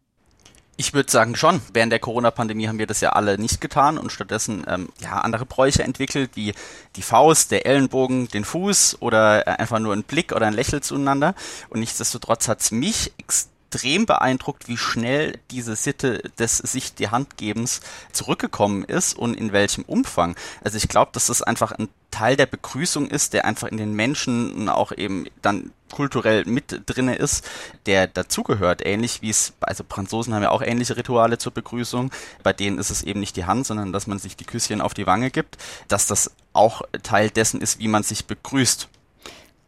[0.78, 1.62] Ich würde sagen schon.
[1.74, 5.48] Während der Corona-Pandemie haben wir das ja alle nicht getan und stattdessen ähm, ja andere
[5.48, 6.54] Bräuche entwickelt, wie
[6.96, 11.34] die Faust, der Ellenbogen, den Fuß oder einfach nur ein Blick oder ein Lächeln zueinander.
[11.70, 17.82] Und nichtsdestotrotz hat's mich extrem extrem beeindruckt, wie schnell diese Sitte des sich die Handgebens
[18.12, 20.36] zurückgekommen ist und in welchem Umfang.
[20.64, 23.94] Also ich glaube, dass das einfach ein Teil der Begrüßung ist, der einfach in den
[23.94, 27.48] Menschen auch eben dann kulturell mit drinne ist,
[27.86, 32.12] der dazugehört, ähnlich wie es, also Franzosen haben ja auch ähnliche Rituale zur Begrüßung,
[32.44, 34.94] bei denen ist es eben nicht die Hand, sondern dass man sich die Küsschen auf
[34.94, 38.90] die Wange gibt, dass das auch Teil dessen ist, wie man sich begrüßt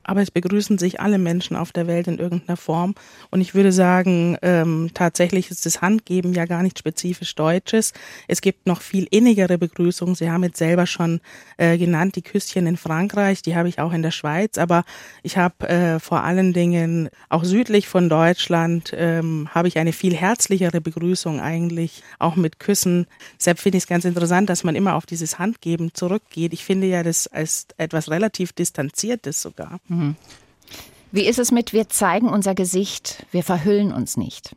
[0.04, 2.96] aber es begrüßen sich alle Menschen auf der Welt in irgendeiner Form.
[3.30, 7.94] Und ich würde sagen, ähm, tatsächlich ist das Handgeben ja gar nicht spezifisch Deutsches.
[8.28, 10.16] Es gibt noch viel innigere Begrüßungen.
[10.16, 11.22] Sie haben jetzt selber schon
[11.58, 14.58] äh, genannt, die Küsschen in Frankreich, die habe ich auch in der Schweiz.
[14.58, 14.84] Aber
[15.24, 20.16] ich habe äh, vor allen Dingen auch südlich von Deutschland ähm, habe ich eine viel
[20.16, 23.08] herzlichere Begrüßung eigentlich, auch mit Küssen.
[23.40, 26.54] Deshalb finde ich es ganz interessant, dass man immer auf dieses Handgeben zurückgeht.
[26.54, 29.80] Ich finde ja das als etwas relativ Distanziertes sogar.
[29.92, 30.16] Mhm.
[31.12, 34.56] Wie ist es mit wir zeigen unser Gesicht, wir verhüllen uns nicht?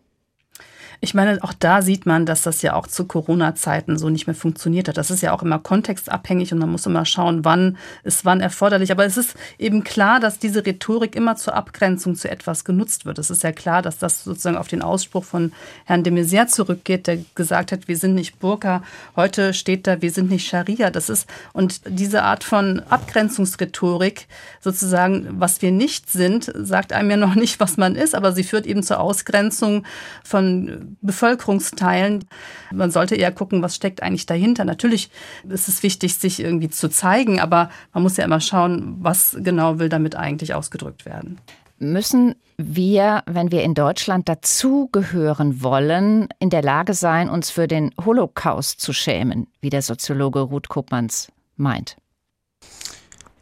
[1.05, 4.35] Ich meine, auch da sieht man, dass das ja auch zu Corona-Zeiten so nicht mehr
[4.35, 4.97] funktioniert hat.
[4.97, 8.91] Das ist ja auch immer kontextabhängig und man muss immer schauen, wann ist wann erforderlich.
[8.91, 13.19] Aber es ist eben klar, dass diese Rhetorik immer zur Abgrenzung zu etwas genutzt wird.
[13.19, 15.53] Es ist ja klar, dass das sozusagen auf den Ausspruch von
[15.85, 18.83] Herrn de Maizière zurückgeht, der gesagt hat, wir sind nicht Burka.
[19.15, 20.89] Heute steht da, wir sind nicht Scharia.
[20.89, 24.27] Das ist, und diese Art von Abgrenzungsrhetorik,
[24.59, 28.43] sozusagen, was wir nicht sind, sagt einem ja noch nicht, was man ist, aber sie
[28.43, 29.85] führt eben zur Ausgrenzung
[30.25, 32.25] von Bevölkerungsteilen.
[32.73, 34.65] Man sollte eher gucken, was steckt eigentlich dahinter.
[34.65, 35.11] Natürlich
[35.49, 39.79] ist es wichtig, sich irgendwie zu zeigen, aber man muss ja immer schauen, was genau
[39.79, 41.41] will damit eigentlich ausgedrückt werden.
[41.79, 47.93] Müssen wir, wenn wir in Deutschland dazugehören wollen, in der Lage sein, uns für den
[48.05, 51.97] Holocaust zu schämen, wie der Soziologe Ruth Koopmans meint?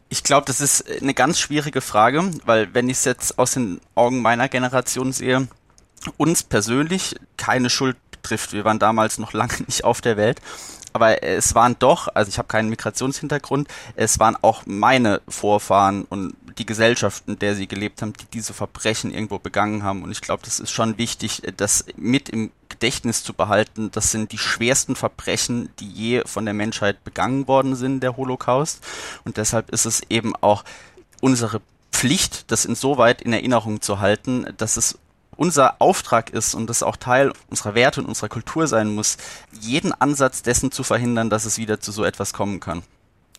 [0.09, 3.79] Ich glaube, das ist eine ganz schwierige Frage, weil wenn ich es jetzt aus den
[3.95, 5.47] Augen meiner Generation sehe,
[6.17, 8.53] uns persönlich keine Schuld betrifft.
[8.53, 10.41] Wir waren damals noch lange nicht auf der Welt.
[10.93, 16.35] Aber es waren doch, also ich habe keinen Migrationshintergrund, es waren auch meine Vorfahren und
[16.59, 20.03] die Gesellschaft, in der sie gelebt haben, die diese Verbrechen irgendwo begangen haben.
[20.03, 23.89] Und ich glaube, das ist schon wichtig, das mit im Gedächtnis zu behalten.
[23.91, 28.83] Das sind die schwersten Verbrechen, die je von der Menschheit begangen worden sind, der Holocaust.
[29.25, 30.63] Und deshalb ist es eben auch
[31.21, 31.59] unsere
[31.91, 34.99] Pflicht, das insoweit in Erinnerung zu halten, dass es
[35.35, 39.17] unser Auftrag ist und das auch Teil unserer Werte und unserer Kultur sein muss,
[39.59, 42.83] jeden Ansatz dessen zu verhindern, dass es wieder zu so etwas kommen kann.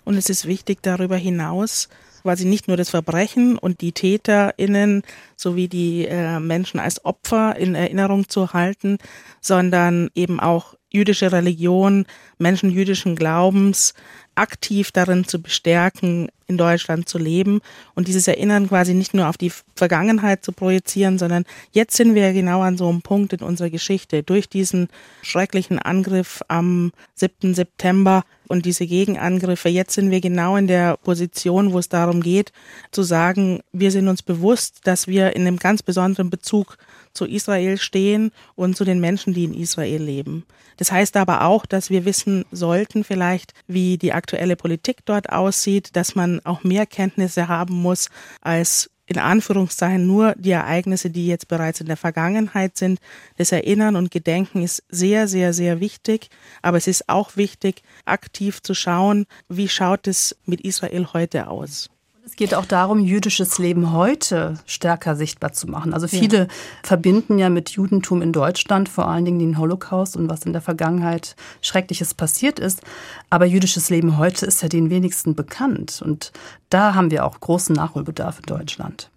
[0.05, 1.89] Und es ist wichtig darüber hinaus,
[2.23, 5.03] quasi nicht nur das Verbrechen und die TäterInnen
[5.37, 8.99] sowie die äh, Menschen als Opfer in Erinnerung zu halten,
[9.41, 12.07] sondern eben auch jüdische Religion,
[12.39, 13.95] Menschen jüdischen Glaubens
[14.37, 17.61] aktiv darin zu bestärken, in Deutschland zu leben
[17.95, 22.33] und dieses Erinnern quasi nicht nur auf die Vergangenheit zu projizieren, sondern jetzt sind wir
[22.33, 24.23] genau an so einem Punkt in unserer Geschichte.
[24.23, 24.89] Durch diesen
[25.23, 27.55] schrecklichen Angriff am 7.
[27.55, 32.53] September und diese Gegenangriffe, jetzt sind wir genau in der Position, wo es darum geht,
[32.91, 36.77] zu sagen, wir sind uns bewusst, dass wir in einem ganz besonderen Bezug
[37.14, 40.44] zu Israel stehen und zu den Menschen, die in Israel leben.
[40.77, 45.96] Das heißt aber auch, dass wir wissen sollten vielleicht, wie die aktuelle Politik dort aussieht,
[45.96, 51.48] dass man auch mehr Kenntnisse haben muss als in Anführungszeichen nur die Ereignisse, die jetzt
[51.48, 53.00] bereits in der Vergangenheit sind.
[53.37, 56.29] Das Erinnern und Gedenken ist sehr, sehr, sehr wichtig.
[56.62, 61.90] Aber es ist auch wichtig, aktiv zu schauen, wie schaut es mit Israel heute aus.
[62.27, 65.93] Es geht auch darum, jüdisches Leben heute stärker sichtbar zu machen.
[65.93, 66.47] Also viele ja.
[66.83, 70.63] verbinden ja mit Judentum in Deutschland vor allen Dingen den Holocaust und was in der
[70.63, 72.81] Vergangenheit Schreckliches passiert ist.
[73.29, 76.01] Aber jüdisches Leben heute ist ja den wenigsten bekannt.
[76.03, 76.33] Und
[76.71, 79.11] da haben wir auch großen Nachholbedarf in Deutschland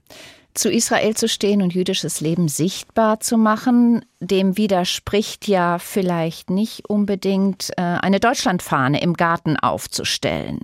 [0.53, 6.89] zu Israel zu stehen und jüdisches Leben sichtbar zu machen, dem widerspricht ja vielleicht nicht
[6.89, 10.61] unbedingt äh, eine Deutschlandfahne im Garten aufzustellen.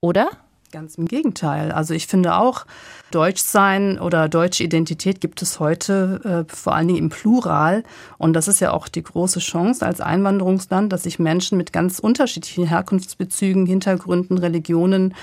[0.00, 0.30] Oder?
[0.72, 1.70] Ganz im Gegenteil.
[1.70, 2.64] Also ich finde auch,
[3.10, 7.82] Deutschsein oder deutsche Identität gibt es heute äh, vor allen Dingen im Plural.
[8.16, 11.98] Und das ist ja auch die große Chance als Einwanderungsland, dass sich Menschen mit ganz
[11.98, 15.14] unterschiedlichen Herkunftsbezügen, Hintergründen, Religionen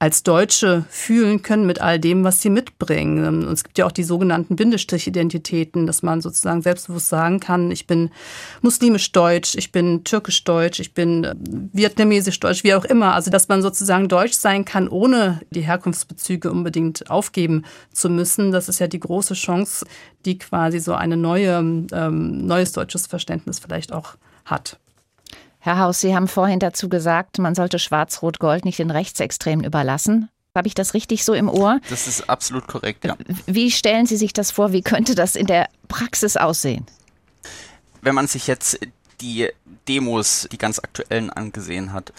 [0.00, 3.22] als Deutsche fühlen können mit all dem, was sie mitbringen.
[3.26, 7.86] Und es gibt ja auch die sogenannten Bindestrich-Identitäten, dass man sozusagen selbstbewusst sagen kann, ich
[7.86, 8.10] bin
[8.62, 11.34] muslimisch-deutsch, ich bin türkisch-deutsch, ich bin äh,
[11.74, 13.12] vietnamesisch-deutsch, wie auch immer.
[13.12, 18.52] Also dass man sozusagen deutsch sein kann, ohne die Herkunftsbezüge unbedingt aufgeben zu müssen.
[18.52, 19.84] Das ist ja die große Chance,
[20.24, 21.58] die quasi so eine neue,
[21.92, 24.78] ähm, neues deutsches Verständnis vielleicht auch hat.
[25.62, 30.30] Herr Haus, Sie haben vorhin dazu gesagt, man sollte Schwarz-Rot-Gold nicht den Rechtsextremen überlassen.
[30.56, 31.80] Habe ich das richtig so im Ohr?
[31.90, 33.14] Das ist absolut korrekt, ja.
[33.46, 34.72] Wie stellen Sie sich das vor?
[34.72, 36.86] Wie könnte das in der Praxis aussehen?
[38.00, 38.78] Wenn man sich jetzt
[39.20, 39.50] die
[39.86, 42.12] Demos, die ganz aktuellen angesehen hat,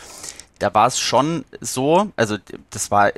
[0.59, 2.37] da war es schon so, also
[2.69, 3.11] das war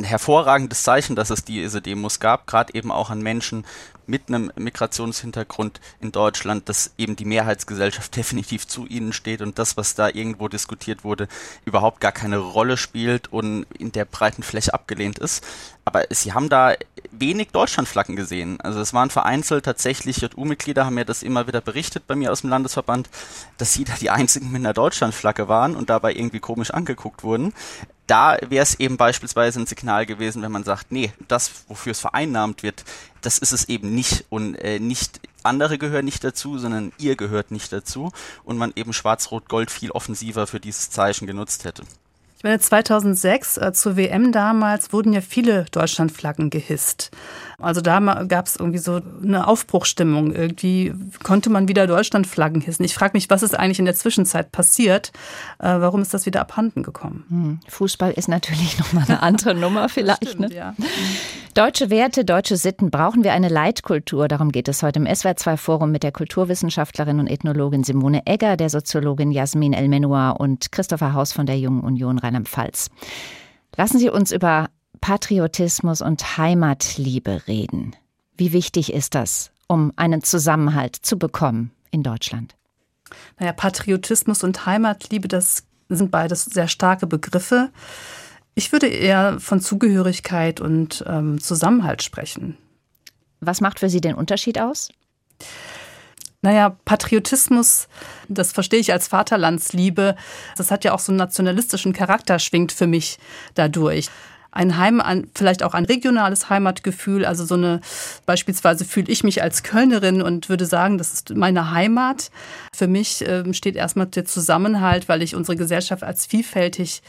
[0.00, 3.64] ein hervorragendes Zeichen, dass es diese Demos gab, gerade eben auch an Menschen
[4.06, 9.76] mit einem Migrationshintergrund in Deutschland, dass eben die Mehrheitsgesellschaft definitiv zu ihnen steht und das,
[9.76, 11.28] was da irgendwo diskutiert wurde,
[11.64, 15.44] überhaupt gar keine Rolle spielt und in der breiten Fläche abgelehnt ist.
[15.84, 16.74] Aber sie haben da
[17.12, 18.60] wenig Deutschlandflaggen gesehen.
[18.60, 22.40] Also es waren vereinzelt tatsächlich JU-Mitglieder, haben mir das immer wieder berichtet bei mir aus
[22.40, 23.08] dem Landesverband,
[23.58, 27.52] dass sie da die einzigen mit einer Deutschlandflagge waren und dabei irgendwie komisch angeguckt wurden
[28.06, 32.00] da wäre es eben beispielsweise ein Signal gewesen, wenn man sagt, nee, das, wofür es
[32.00, 32.84] vereinnahmt wird,
[33.22, 37.50] das ist es eben nicht und äh, nicht andere gehören nicht dazu, sondern ihr gehört
[37.50, 38.12] nicht dazu
[38.44, 41.82] und man eben Schwarz-Rot-Gold viel offensiver für dieses Zeichen genutzt hätte.
[42.36, 47.10] Ich meine, 2006 äh, zur WM damals wurden ja viele Deutschlandflaggen gehisst.
[47.58, 50.32] Also da gab es irgendwie so eine Aufbruchstimmung.
[50.32, 50.92] Irgendwie
[51.22, 52.84] konnte man wieder Deutschlandflaggen hissen.
[52.84, 55.12] Ich frage mich, was ist eigentlich in der Zwischenzeit passiert?
[55.58, 57.24] Äh, warum ist das wieder abhanden gekommen?
[57.28, 57.60] Hm.
[57.68, 60.28] Fußball ist natürlich nochmal eine andere Nummer vielleicht.
[60.28, 60.54] Stimmt, ne?
[60.54, 60.74] ja.
[61.54, 62.90] Deutsche Werte, deutsche Sitten.
[62.90, 64.28] Brauchen wir eine Leitkultur?
[64.28, 69.30] Darum geht es heute im SWR2-Forum mit der Kulturwissenschaftlerin und Ethnologin Simone Egger, der Soziologin
[69.30, 72.90] Jasmin El-Menoir und Christopher Haus von der Jungen Union Rheinland-Pfalz.
[73.76, 74.68] Lassen Sie uns über
[75.00, 77.94] Patriotismus und Heimatliebe reden.
[78.36, 82.54] Wie wichtig ist das, um einen Zusammenhalt zu bekommen in Deutschland?
[83.38, 87.70] Naja, Patriotismus und Heimatliebe, das sind beides sehr starke Begriffe.
[88.54, 92.56] Ich würde eher von Zugehörigkeit und ähm, Zusammenhalt sprechen.
[93.40, 94.88] Was macht für Sie den Unterschied aus?
[96.42, 97.88] Naja, Patriotismus,
[98.28, 100.16] das verstehe ich als Vaterlandsliebe.
[100.56, 103.18] Das hat ja auch so einen nationalistischen Charakter, schwingt für mich
[103.54, 104.10] dadurch
[104.56, 107.24] ein Heim, ein, vielleicht auch ein regionales Heimatgefühl.
[107.24, 107.80] Also so eine,
[108.24, 112.30] beispielsweise fühle ich mich als Kölnerin und würde sagen, das ist meine Heimat.
[112.72, 117.02] Für mich äh, steht erstmal der Zusammenhalt, weil ich unsere Gesellschaft als vielfältig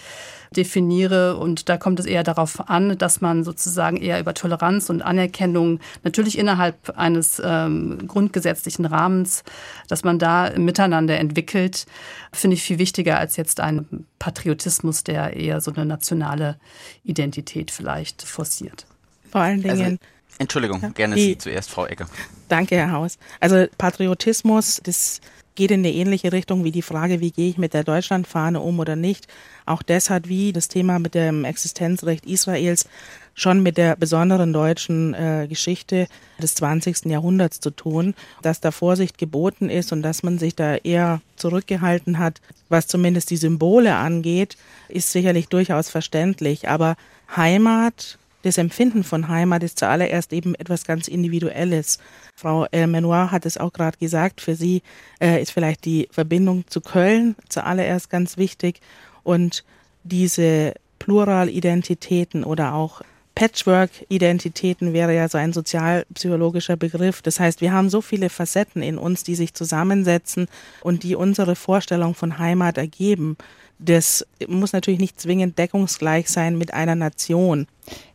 [0.56, 1.38] definiere.
[1.38, 5.80] Und da kommt es eher darauf an, dass man sozusagen eher über Toleranz und Anerkennung,
[6.04, 9.44] natürlich innerhalb eines ähm, grundgesetzlichen Rahmens,
[9.88, 11.86] dass man da Miteinander entwickelt,
[12.32, 16.58] finde ich viel wichtiger als jetzt ein Patriotismus, der eher so eine nationale
[17.04, 18.86] Identität vielleicht forciert.
[19.32, 19.82] Vor allen Dingen.
[19.82, 19.98] Also,
[20.40, 22.08] Entschuldigung, gerne die, Sie zuerst, Frau Egger.
[22.48, 23.18] Danke, Herr Haus.
[23.40, 25.20] Also Patriotismus, das
[25.58, 28.80] geht in eine ähnliche Richtung wie die Frage, wie gehe ich mit der Deutschlandfahne um
[28.80, 29.28] oder nicht.
[29.66, 32.88] Auch das hat wie das Thema mit dem Existenzrecht Israels
[33.34, 36.08] schon mit der besonderen deutschen äh, Geschichte
[36.42, 37.06] des 20.
[37.06, 42.20] Jahrhunderts zu tun, dass da Vorsicht geboten ist und dass man sich da eher zurückgehalten
[42.20, 42.40] hat,
[42.70, 46.70] was zumindest die Symbole angeht, ist sicherlich durchaus verständlich.
[46.70, 46.96] Aber
[47.36, 48.18] Heimat,
[48.48, 52.00] das Empfinden von Heimat ist zuallererst eben etwas ganz Individuelles.
[52.36, 54.82] Frau Menoir hat es auch gerade gesagt, für sie
[55.20, 58.82] äh, ist vielleicht die Verbindung zu Köln zuallererst ganz wichtig
[59.24, 59.64] und
[60.04, 63.02] diese Pluralidentitäten oder auch
[63.38, 67.22] Patchwork-Identitäten wäre ja so ein sozialpsychologischer Begriff.
[67.22, 70.48] Das heißt, wir haben so viele Facetten in uns, die sich zusammensetzen
[70.82, 73.38] und die unsere Vorstellung von Heimat ergeben.
[73.80, 77.68] Das muss natürlich nicht zwingend deckungsgleich sein mit einer Nation.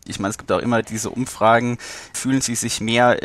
[0.05, 1.79] Ich meine, es gibt auch immer diese Umfragen,
[2.12, 3.18] fühlen Sie sich mehr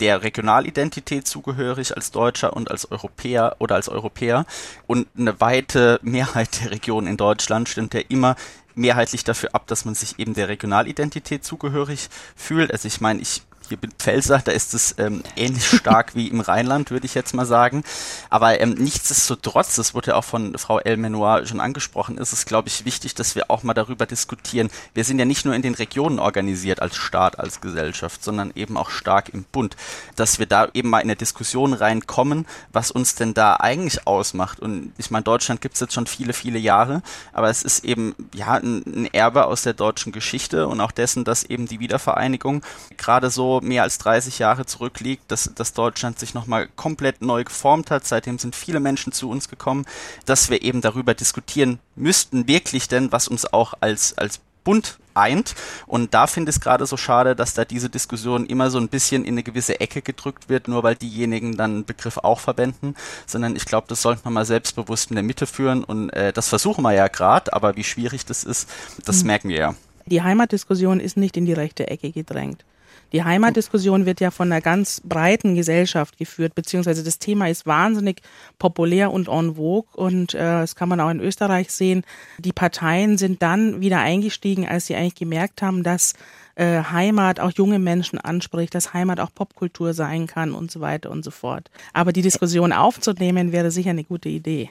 [0.00, 4.46] der Regionalidentität zugehörig als Deutscher und als Europäer oder als Europäer?
[4.86, 8.36] Und eine weite Mehrheit der Regionen in Deutschland stimmt ja immer
[8.74, 12.72] mehrheitlich dafür ab, dass man sich eben der Regionalidentität zugehörig fühlt.
[12.72, 13.42] Also ich meine, ich
[13.80, 17.46] hier Pfälzer, da ist es ähm, ähnlich stark wie im Rheinland, würde ich jetzt mal
[17.46, 17.84] sagen.
[18.30, 22.68] Aber ähm, nichtsdestotrotz, das wurde ja auch von Frau Elmenoir schon angesprochen, ist es, glaube
[22.68, 24.70] ich, wichtig, dass wir auch mal darüber diskutieren.
[24.94, 28.76] Wir sind ja nicht nur in den Regionen organisiert als Staat, als Gesellschaft, sondern eben
[28.76, 29.76] auch stark im Bund,
[30.16, 34.60] dass wir da eben mal in eine Diskussion reinkommen, was uns denn da eigentlich ausmacht.
[34.60, 38.14] Und ich meine, Deutschland gibt es jetzt schon viele, viele Jahre, aber es ist eben
[38.34, 42.62] ja ein, ein Erbe aus der deutschen Geschichte und auch dessen, dass eben die Wiedervereinigung
[42.96, 47.90] gerade so mehr als 30 Jahre zurückliegt, dass, dass Deutschland sich nochmal komplett neu geformt
[47.90, 48.06] hat.
[48.06, 49.86] Seitdem sind viele Menschen zu uns gekommen,
[50.26, 55.54] dass wir eben darüber diskutieren müssten, wirklich denn, was uns auch als, als Bund eint.
[55.86, 58.88] Und da finde ich es gerade so schade, dass da diese Diskussion immer so ein
[58.88, 62.94] bisschen in eine gewisse Ecke gedrückt wird, nur weil diejenigen dann einen Begriff auch verwenden,
[63.26, 66.48] sondern ich glaube, das sollte man mal selbstbewusst in der Mitte führen und äh, das
[66.48, 68.68] versuchen wir ja gerade, aber wie schwierig das ist,
[69.04, 69.26] das mhm.
[69.26, 69.74] merken wir ja.
[70.06, 72.64] Die Heimatdiskussion ist nicht in die rechte Ecke gedrängt.
[73.12, 78.22] Die Heimatdiskussion wird ja von einer ganz breiten Gesellschaft geführt, beziehungsweise das Thema ist wahnsinnig
[78.58, 82.04] populär und en vogue und äh, das kann man auch in Österreich sehen.
[82.38, 86.14] Die Parteien sind dann wieder eingestiegen, als sie eigentlich gemerkt haben, dass
[86.54, 91.10] äh, Heimat auch junge Menschen anspricht, dass Heimat auch Popkultur sein kann und so weiter
[91.10, 91.70] und so fort.
[91.92, 94.70] Aber die Diskussion aufzunehmen wäre sicher eine gute Idee.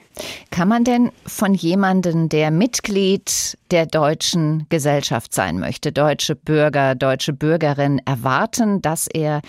[0.50, 7.32] Kann man denn von jemandem, der Mitglied der deutschen Gesellschaft sein möchte, deutsche Bürger, deutsche
[7.32, 9.40] Bürgerin, erwarten, dass er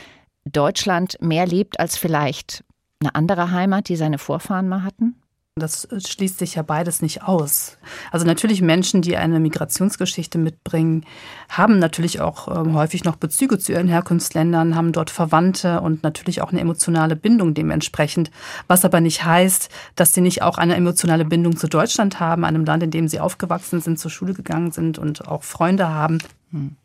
[0.46, 2.64] Deutschland mehr liebt als vielleicht
[3.00, 5.16] eine andere Heimat, die seine Vorfahren mal hatten?
[5.56, 7.78] Das äh, schließt sich ja beides nicht aus.
[8.12, 11.06] Also natürlich Menschen, die eine Migrationsgeschichte mitbringen,
[11.48, 16.42] haben natürlich auch ähm, häufig noch Bezüge zu ihren Herkunftsländern, haben dort Verwandte und natürlich
[16.42, 18.32] auch eine emotionale Bindung dementsprechend.
[18.68, 22.66] Was aber nicht heißt, dass sie nicht auch eine emotionale Bindung zu Deutschland haben, einem
[22.66, 26.18] Land, in dem sie aufgewachsen sind, zur Schule gegangen sind und auch Freunde haben.
[26.50, 26.78] Hm.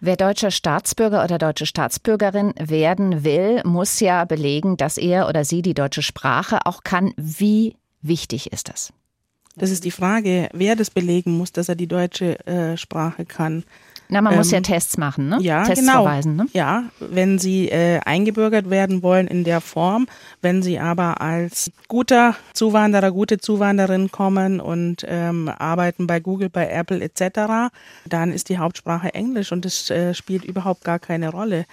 [0.00, 5.60] Wer deutscher Staatsbürger oder deutsche Staatsbürgerin werden will, muss ja belegen, dass er oder sie
[5.60, 7.12] die deutsche Sprache auch kann.
[7.16, 8.92] Wie wichtig ist das?
[9.58, 13.64] Das ist die Frage, wer das belegen muss, dass er die deutsche äh, Sprache kann.
[14.08, 15.38] Na, man ähm, muss ja Tests machen, ne?
[15.40, 16.04] Ja, Tests genau.
[16.04, 16.46] verweisen, ne?
[16.52, 20.06] Ja, wenn Sie äh, eingebürgert werden wollen in der Form,
[20.40, 26.68] wenn Sie aber als guter Zuwanderer, gute Zuwanderin kommen und ähm, arbeiten bei Google, bei
[26.68, 27.70] Apple etc.,
[28.06, 31.66] dann ist die Hauptsprache Englisch und das äh, spielt überhaupt gar keine Rolle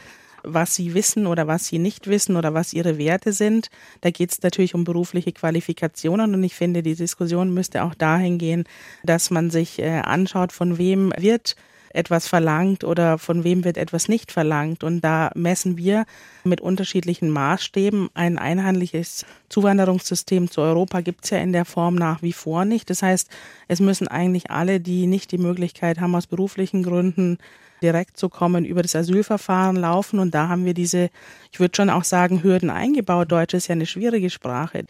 [0.48, 3.70] was sie wissen oder was sie nicht wissen oder was ihre Werte sind.
[4.02, 8.38] Da geht es natürlich um berufliche Qualifikationen und ich finde, die Diskussion müsste auch dahin
[8.38, 8.66] gehen,
[9.04, 11.56] dass man sich äh, anschaut, von wem wird
[11.96, 14.84] etwas verlangt oder von wem wird etwas nicht verlangt.
[14.84, 16.06] Und da messen wir
[16.44, 18.10] mit unterschiedlichen Maßstäben.
[18.14, 22.90] Ein einheitliches Zuwanderungssystem zu Europa gibt es ja in der Form nach wie vor nicht.
[22.90, 23.30] Das heißt,
[23.68, 27.38] es müssen eigentlich alle, die nicht die Möglichkeit haben, aus beruflichen Gründen
[27.82, 30.20] direkt zu kommen, über das Asylverfahren laufen.
[30.20, 31.10] Und da haben wir diese,
[31.52, 33.32] ich würde schon auch sagen, Hürden eingebaut.
[33.32, 34.86] Deutsch ist ja eine schwierige Sprache.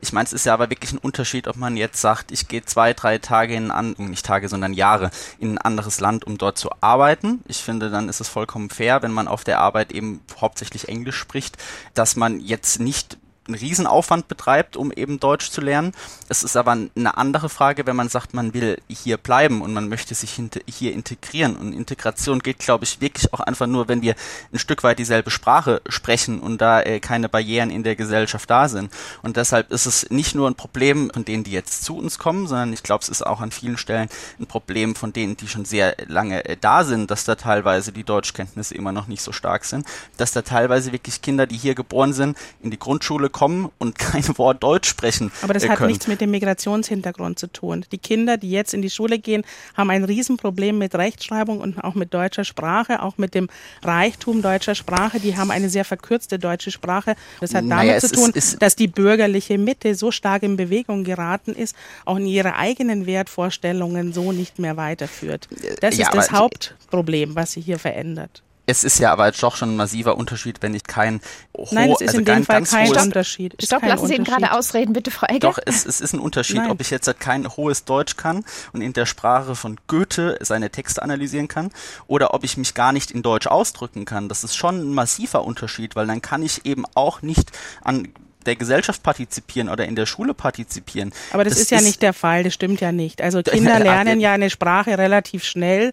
[0.00, 2.62] Ich meine, es ist ja aber wirklich ein Unterschied, ob man jetzt sagt, ich gehe
[2.62, 6.58] zwei, drei Tage in ein, nicht Tage, sondern Jahre in ein anderes Land, um dort
[6.58, 7.42] zu arbeiten.
[7.48, 11.16] Ich finde, dann ist es vollkommen fair, wenn man auf der Arbeit eben hauptsächlich Englisch
[11.16, 11.56] spricht,
[11.94, 15.92] dass man jetzt nicht einen Riesenaufwand betreibt, um eben Deutsch zu lernen.
[16.28, 19.88] Es ist aber eine andere Frage, wenn man sagt, man will hier bleiben und man
[19.88, 21.56] möchte sich hier integrieren.
[21.56, 24.14] Und Integration geht, glaube ich, wirklich auch einfach nur, wenn wir
[24.52, 28.68] ein Stück weit dieselbe Sprache sprechen und da äh, keine Barrieren in der Gesellschaft da
[28.68, 28.90] sind.
[29.22, 32.46] Und deshalb ist es nicht nur ein Problem von denen, die jetzt zu uns kommen,
[32.46, 35.64] sondern ich glaube, es ist auch an vielen Stellen ein Problem von denen, die schon
[35.64, 39.64] sehr lange äh, da sind, dass da teilweise die Deutschkenntnisse immer noch nicht so stark
[39.64, 43.98] sind, dass da teilweise wirklich Kinder, die hier geboren sind, in die Grundschule kommen und
[43.98, 45.30] kein Wort Deutsch sprechen.
[45.42, 47.84] Aber das hat nichts mit dem Migrationshintergrund zu tun.
[47.92, 49.44] Die Kinder, die jetzt in die Schule gehen,
[49.76, 53.48] haben ein Riesenproblem mit Rechtschreibung und auch mit deutscher Sprache, auch mit dem
[53.82, 55.20] Reichtum deutscher Sprache.
[55.20, 57.16] Die haben eine sehr verkürzte deutsche Sprache.
[57.40, 61.02] Das hat damit naja, zu tun, ist, dass die bürgerliche Mitte so stark in Bewegung
[61.02, 65.48] geraten ist, auch in ihre eigenen Wertvorstellungen so nicht mehr weiterführt.
[65.80, 68.44] Das ja, ist das Hauptproblem, was sich hier verändert.
[68.66, 71.20] Es ist ja aber doch schon ein massiver Unterschied, wenn ich kein
[71.56, 73.54] hohes, Nein, es ist also in dem Fall kein hohes, Unterschied.
[73.62, 75.40] Stopp, lassen Sie ihn gerade ausreden, bitte, Frau Egger.
[75.40, 76.70] Doch, es, es ist ein Unterschied, Nein.
[76.70, 81.02] ob ich jetzt kein hohes Deutsch kann und in der Sprache von Goethe seine Texte
[81.02, 81.70] analysieren kann
[82.06, 84.28] oder ob ich mich gar nicht in Deutsch ausdrücken kann.
[84.28, 87.50] Das ist schon ein massiver Unterschied, weil dann kann ich eben auch nicht
[87.82, 88.08] an
[88.46, 91.12] der Gesellschaft partizipieren oder in der Schule partizipieren.
[91.32, 93.22] Aber das, das ist ja ist nicht der Fall, das stimmt ja nicht.
[93.22, 95.92] Also Kinder lernen ja eine Sprache relativ schnell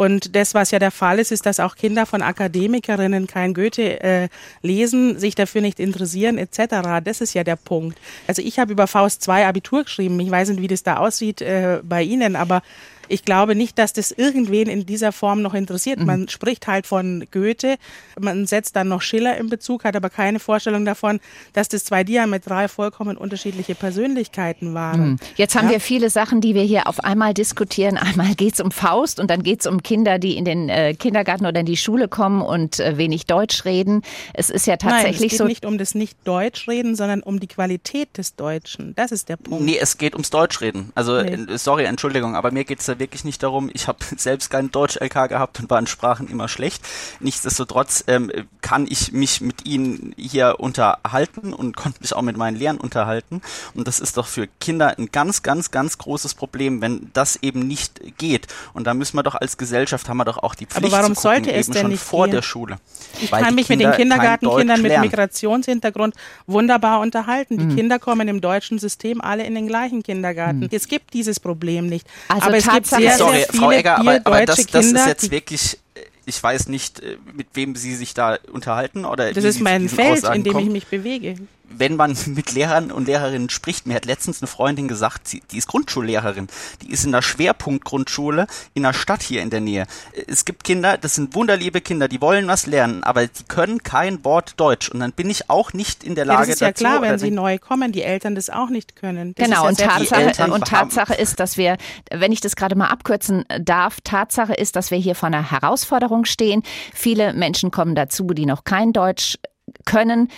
[0.00, 4.00] und das, was ja der Fall ist, ist, dass auch Kinder von Akademikerinnen kein Goethe
[4.00, 4.28] äh,
[4.62, 7.02] lesen, sich dafür nicht interessieren etc.
[7.04, 7.98] Das ist ja der Punkt.
[8.26, 10.18] Also ich habe über Faust 2 Abitur geschrieben.
[10.20, 12.62] Ich weiß nicht, wie das da aussieht äh, bei Ihnen, aber
[13.10, 15.98] ich glaube nicht, dass das irgendwen in dieser Form noch interessiert.
[15.98, 16.06] Mhm.
[16.06, 17.76] Man spricht halt von Goethe,
[18.18, 21.20] man setzt dann noch Schiller in Bezug, hat aber keine Vorstellung davon,
[21.52, 25.00] dass das zwei diametral vollkommen unterschiedliche Persönlichkeiten waren.
[25.00, 25.16] Mhm.
[25.36, 25.72] Jetzt haben ja?
[25.72, 27.96] wir viele Sachen, die wir hier auf einmal diskutieren.
[27.96, 30.94] Einmal geht es um Faust und dann geht es um Kinder, die in den äh,
[30.94, 34.02] Kindergarten oder in die Schule kommen und äh, wenig Deutsch reden.
[34.34, 35.44] Es ist ja tatsächlich Nein, es geht so.
[35.46, 38.94] nicht um das Nicht-Deutsch-Reden, sondern um die Qualität des Deutschen.
[38.94, 39.64] Das ist der Punkt.
[39.64, 40.92] Nee, es geht ums Deutschreden.
[40.94, 41.30] Also, nee.
[41.30, 43.70] Äh, sorry, Entschuldigung, aber mir geht es da wirklich nicht darum.
[43.72, 46.82] Ich habe selbst keinen Deutsch-LK gehabt und war in Sprachen immer schlecht.
[47.18, 48.30] Nichtsdestotrotz ähm,
[48.60, 53.42] kann ich mich mit Ihnen hier unterhalten und konnte mich auch mit meinen Lehrern unterhalten.
[53.74, 57.66] Und das ist doch für Kinder ein ganz, ganz, ganz großes Problem, wenn das eben
[57.66, 58.46] nicht geht.
[58.74, 61.16] Und da müssen wir doch als Gesellschaft haben wir doch auch die Pflicht Aber warum
[61.16, 62.36] zu gucken, sollte es denn schon nicht vor gehen?
[62.36, 62.76] der Schule.
[63.20, 66.14] Ich kann mich mit den Kindergartenkindern mit Migrationshintergrund
[66.46, 67.58] wunderbar unterhalten.
[67.58, 67.76] Die mhm.
[67.76, 70.60] Kinder kommen im deutschen System alle in den gleichen Kindergarten.
[70.60, 70.68] Mhm.
[70.70, 72.06] Es gibt dieses Problem nicht.
[72.28, 75.06] Also aber es gibt sehr, Sorry, sehr viele Frau Egger, aber, aber das, das ist
[75.06, 75.78] jetzt wirklich
[76.26, 79.32] ich weiß nicht, äh, mit wem Sie sich da unterhalten oder.
[79.32, 80.66] Das ist mein Feld, in dem kommen.
[80.66, 81.34] ich mich bewege
[81.70, 85.58] wenn man mit Lehrern und Lehrerinnen spricht, mir hat letztens eine Freundin gesagt, sie, die
[85.58, 86.48] ist Grundschullehrerin,
[86.82, 89.86] die ist in der Schwerpunktgrundschule in der Stadt hier in der Nähe.
[90.26, 94.24] Es gibt Kinder, das sind wunderliebe Kinder, die wollen was lernen, aber die können kein
[94.24, 96.84] Wort Deutsch und dann bin ich auch nicht in der Lage ja, das ist dazu.
[96.84, 99.34] ja klar, wenn sie neu kommen, die Eltern das auch nicht können.
[99.34, 101.76] Das genau, ja und, Tatsache, und Tatsache ist, dass wir,
[102.10, 106.24] wenn ich das gerade mal abkürzen darf, Tatsache ist, dass wir hier vor einer Herausforderung
[106.24, 106.62] stehen.
[106.94, 109.38] Viele Menschen kommen dazu, die noch kein Deutsch
[109.84, 110.28] können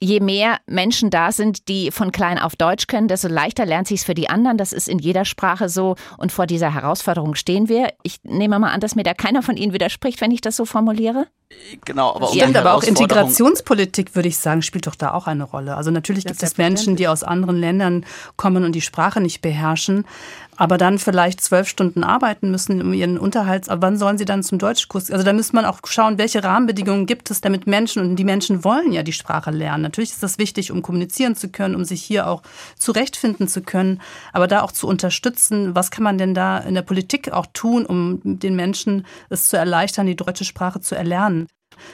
[0.00, 4.00] je mehr Menschen da sind, die von klein auf Deutsch können, desto leichter lernt sich
[4.00, 4.56] es für die anderen.
[4.56, 5.96] Das ist in jeder Sprache so.
[6.16, 7.92] Und vor dieser Herausforderung stehen wir.
[8.02, 10.64] Ich nehme mal an, dass mir da keiner von Ihnen widerspricht, wenn ich das so
[10.64, 11.26] formuliere.
[11.84, 15.76] Genau, aber Stimmt, aber auch Integrationspolitik, würde ich sagen, spielt doch da auch eine Rolle.
[15.76, 18.04] Also natürlich gibt es Menschen, die aus anderen Ländern
[18.36, 20.04] kommen und die Sprache nicht beherrschen,
[20.56, 24.42] aber dann vielleicht zwölf Stunden arbeiten müssen, um ihren Unterhalt, aber wann sollen sie dann
[24.42, 25.10] zum Deutschkurs?
[25.10, 28.62] Also da müsste man auch schauen, welche Rahmenbedingungen gibt es, damit Menschen, und die Menschen
[28.62, 29.82] wollen ja die Sprache lernen.
[29.82, 32.42] Natürlich ist das wichtig, um kommunizieren zu können, um sich hier auch
[32.76, 36.82] zurechtfinden zu können, aber da auch zu unterstützen, was kann man denn da in der
[36.82, 41.39] Politik auch tun, um den Menschen es zu erleichtern, die deutsche Sprache zu erlernen?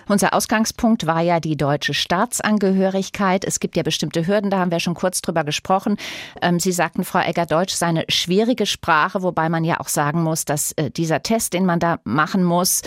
[0.09, 3.45] Unser Ausgangspunkt war ja die deutsche Staatsangehörigkeit.
[3.45, 5.97] Es gibt ja bestimmte Hürden, da haben wir schon kurz drüber gesprochen.
[6.41, 10.22] Ähm, Sie sagten, Frau Egger, Deutsch sei eine schwierige Sprache, wobei man ja auch sagen
[10.22, 12.82] muss, dass äh, dieser Test, den man da machen muss,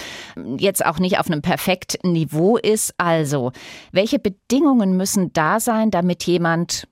[0.58, 2.94] jetzt auch nicht auf einem perfekten Niveau ist.
[2.98, 3.52] Also,
[3.92, 6.88] welche Bedingungen müssen da sein, damit jemand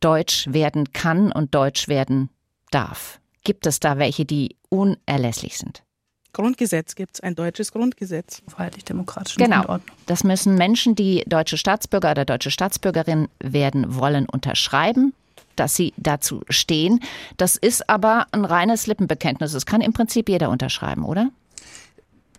[0.00, 2.30] Deutsch werden kann und Deutsch werden
[2.70, 3.20] darf?
[3.44, 5.82] Gibt es da welche, die unerlässlich sind?
[6.32, 8.42] Grundgesetz gibt es, ein deutsches Grundgesetz.
[8.48, 9.56] Freiheitlich-demokratischen Genau.
[9.56, 9.96] Grundordnung.
[10.06, 15.12] Das müssen Menschen, die deutsche Staatsbürger oder deutsche Staatsbürgerin werden wollen, unterschreiben
[15.56, 17.00] dass sie dazu stehen.
[17.36, 19.52] Das ist aber ein reines Lippenbekenntnis.
[19.52, 21.28] Das kann im Prinzip jeder unterschreiben, oder?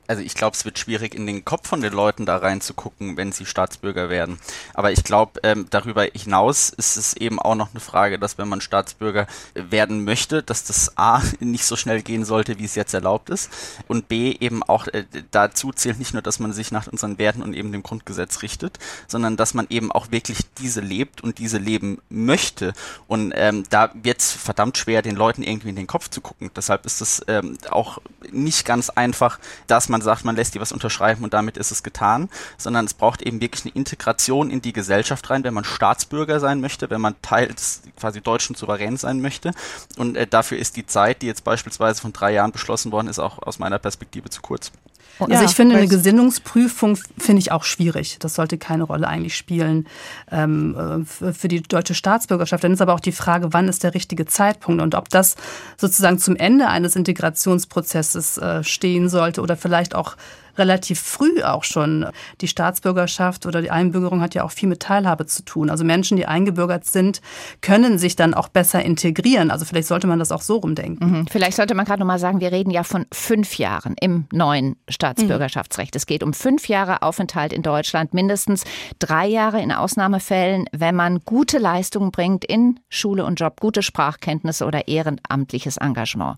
[0.08, 3.32] Also ich glaube, es wird schwierig, in den Kopf von den Leuten da reinzugucken, wenn
[3.32, 4.39] sie Staatsbürger werden.
[4.74, 8.49] Aber ich glaube, ähm, darüber hinaus ist es eben auch noch eine Frage, dass wenn
[8.49, 12.93] man Staatsbürger werden möchte, dass das A nicht so schnell gehen sollte, wie es jetzt
[12.93, 13.49] erlaubt ist.
[13.88, 17.41] Und B eben auch äh, dazu zählt nicht nur, dass man sich nach unseren Werten
[17.41, 21.58] und eben dem Grundgesetz richtet, sondern dass man eben auch wirklich diese lebt und diese
[21.58, 22.74] leben möchte.
[23.08, 26.52] Und ähm, da wird es verdammt schwer, den Leuten irgendwie in den Kopf zu gucken.
[26.56, 27.99] Deshalb ist es ähm, auch
[28.32, 31.84] nicht ganz einfach, dass man sagt, man lässt die was unterschreiben und damit ist es
[31.84, 36.39] getan, sondern es braucht eben wirklich eine Integration in die Gesellschaft rein, wenn man Staatsbürger
[36.39, 39.52] sein möchte, wenn man Teil des quasi deutschen Souveräns sein möchte.
[39.98, 43.20] Und äh, dafür ist die Zeit, die jetzt beispielsweise von drei Jahren beschlossen worden ist,
[43.20, 44.72] auch aus meiner Perspektive zu kurz.
[45.20, 48.18] Also ja, ich finde, eine Gesinnungsprüfung finde ich auch schwierig.
[48.20, 49.88] Das sollte keine Rolle eigentlich spielen
[50.32, 52.64] ähm, für die deutsche Staatsbürgerschaft.
[52.64, 55.36] Dann ist aber auch die Frage, wann ist der richtige Zeitpunkt und ob das
[55.78, 60.16] sozusagen zum Ende eines Integrationsprozesses äh, stehen sollte oder vielleicht auch
[60.58, 62.08] relativ früh auch schon.
[62.41, 65.70] Die Staatsbürgerschaft oder die Einbürgerung hat ja auch viel mit Teilhabe zu tun.
[65.70, 67.22] Also Menschen, die eingebürgert sind,
[67.62, 69.52] können sich dann auch besser integrieren.
[69.52, 71.12] Also vielleicht sollte man das auch so rumdenken.
[71.12, 71.28] Mhm.
[71.28, 74.76] Vielleicht sollte man gerade noch mal sagen, wir reden ja von fünf Jahren im neuen
[74.89, 75.93] Staatsbürgerschaftsrecht.
[75.93, 75.97] Mhm.
[75.97, 78.64] Es geht um fünf Jahre Aufenthalt in Deutschland, mindestens
[78.99, 84.66] drei Jahre in Ausnahmefällen, wenn man gute Leistungen bringt in Schule und Job, gute Sprachkenntnisse
[84.66, 86.38] oder ehrenamtliches Engagement.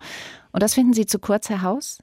[0.51, 1.99] Und das finden Sie zu kurz, Herr Haus?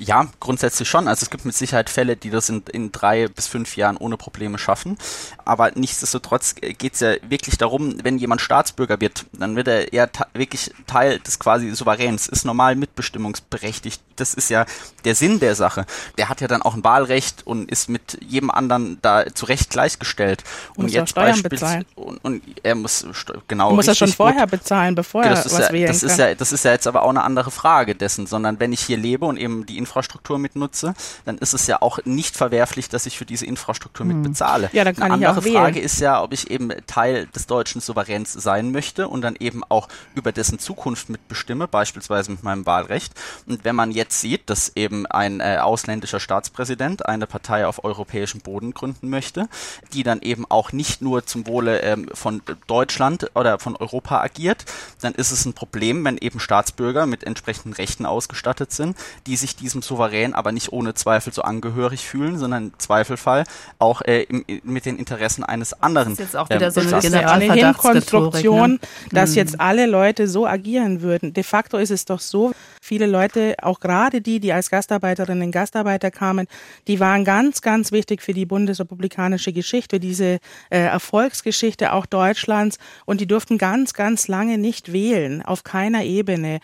[0.00, 1.08] Ja, grundsätzlich schon.
[1.08, 4.16] Also es gibt mit Sicherheit Fälle, die das in, in drei bis fünf Jahren ohne
[4.16, 4.96] Probleme schaffen.
[5.44, 10.06] Aber nichtsdestotrotz geht es ja wirklich darum, wenn jemand Staatsbürger wird, dann wird er ja
[10.34, 14.00] wirklich Teil des quasi Souveräns, ist normal mitbestimmungsberechtigt.
[14.20, 14.64] Das ist ja
[15.04, 15.86] der Sinn der Sache.
[16.16, 19.70] Der hat ja dann auch ein Wahlrecht und ist mit jedem anderen da zu Recht
[19.70, 20.44] gleichgestellt.
[20.76, 23.06] Und muss jetzt beispielsweise und, und, er muss
[23.46, 23.72] genau.
[23.72, 24.52] muss er schon vorher gut.
[24.52, 26.10] bezahlen, bevor er was ja, wählen das kann.
[26.10, 28.80] Ist ja, das ist ja jetzt aber auch eine andere Frage dessen, sondern wenn ich
[28.80, 30.94] hier lebe und eben die Infrastruktur mitnutze,
[31.24, 34.22] dann ist es ja auch nicht verwerflich, dass ich für diese Infrastruktur Hm.
[34.22, 34.70] mit bezahle.
[34.72, 35.56] Ja, dann kann Eine ich auch andere wählen.
[35.56, 39.62] Frage ist ja, ob ich eben Teil des deutschen Souveräns sein möchte und dann eben
[39.68, 43.12] auch über dessen Zukunft mitbestimme, beispielsweise mit meinem Wahlrecht.
[43.46, 48.40] Und wenn man jetzt sieht, dass eben ein äh, ausländischer Staatspräsident eine Partei auf europäischem
[48.40, 49.48] Boden gründen möchte,
[49.92, 54.64] die dann eben auch nicht nur zum Wohle ähm, von Deutschland oder von Europa agiert,
[55.00, 58.96] dann ist es ein Problem, wenn eben Staatsbürger mit entsprechenden Rechten ausgestattet sind,
[59.26, 63.44] die sich diesem Souverän aber nicht ohne Zweifel so angehörig fühlen, sondern im Zweifelfall
[63.78, 66.10] auch äh, im, mit den Interessen eines anderen.
[66.10, 68.78] Das ist jetzt auch wieder so eine Das ist ja Generalverdachtsrhetorik, ohnehin Konstruktion, ne?
[69.12, 69.36] dass Hm.
[69.36, 71.32] jetzt alle Leute so agieren würden.
[71.34, 75.52] De facto ist es doch so, viele Leute, auch gerade die, die als Gastarbeiterinnen und
[75.52, 76.46] Gastarbeiter kamen,
[76.86, 80.38] die waren ganz, ganz wichtig für die bundesrepublikanische Geschichte, diese
[80.70, 86.60] äh, Erfolgsgeschichte auch Deutschlands und die durften ganz, ganz lange nicht wählen, auf keiner Ebene.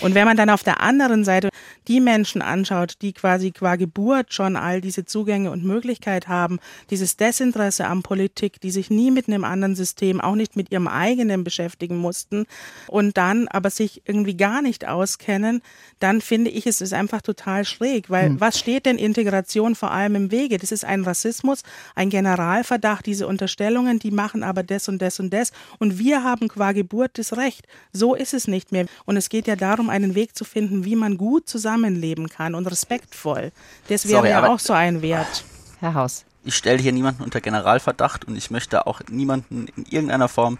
[0.00, 1.50] Und wenn man dann auf der anderen Seite
[1.88, 6.58] die Menschen anschaut, die quasi qua Geburt schon all diese Zugänge und Möglichkeit haben,
[6.90, 10.88] dieses Desinteresse an Politik, die sich nie mit einem anderen System, auch nicht mit ihrem
[10.88, 12.46] eigenen beschäftigen mussten
[12.88, 15.62] und dann aber sich irgendwie gar nicht auskennen,
[15.98, 20.14] dann finde ich, es ist einfach total schräg, weil was steht denn Integration vor allem
[20.14, 20.58] im Wege?
[20.58, 21.62] Das ist ein Rassismus,
[21.94, 26.48] ein Generalverdacht, diese Unterstellungen, die machen aber das und das und das und wir haben
[26.48, 27.66] qua Geburt das Recht.
[27.92, 28.86] So ist es nicht mehr.
[29.04, 32.66] Und es geht ja darum, einen Weg zu finden, wie man gut zusammenleben kann und
[32.66, 33.52] respektvoll.
[33.88, 35.44] Das wäre Sorry, ja auch so ein Wert.
[35.80, 36.24] Herr Haus.
[36.44, 40.58] Ich stelle hier niemanden unter Generalverdacht und ich möchte auch niemanden in irgendeiner Form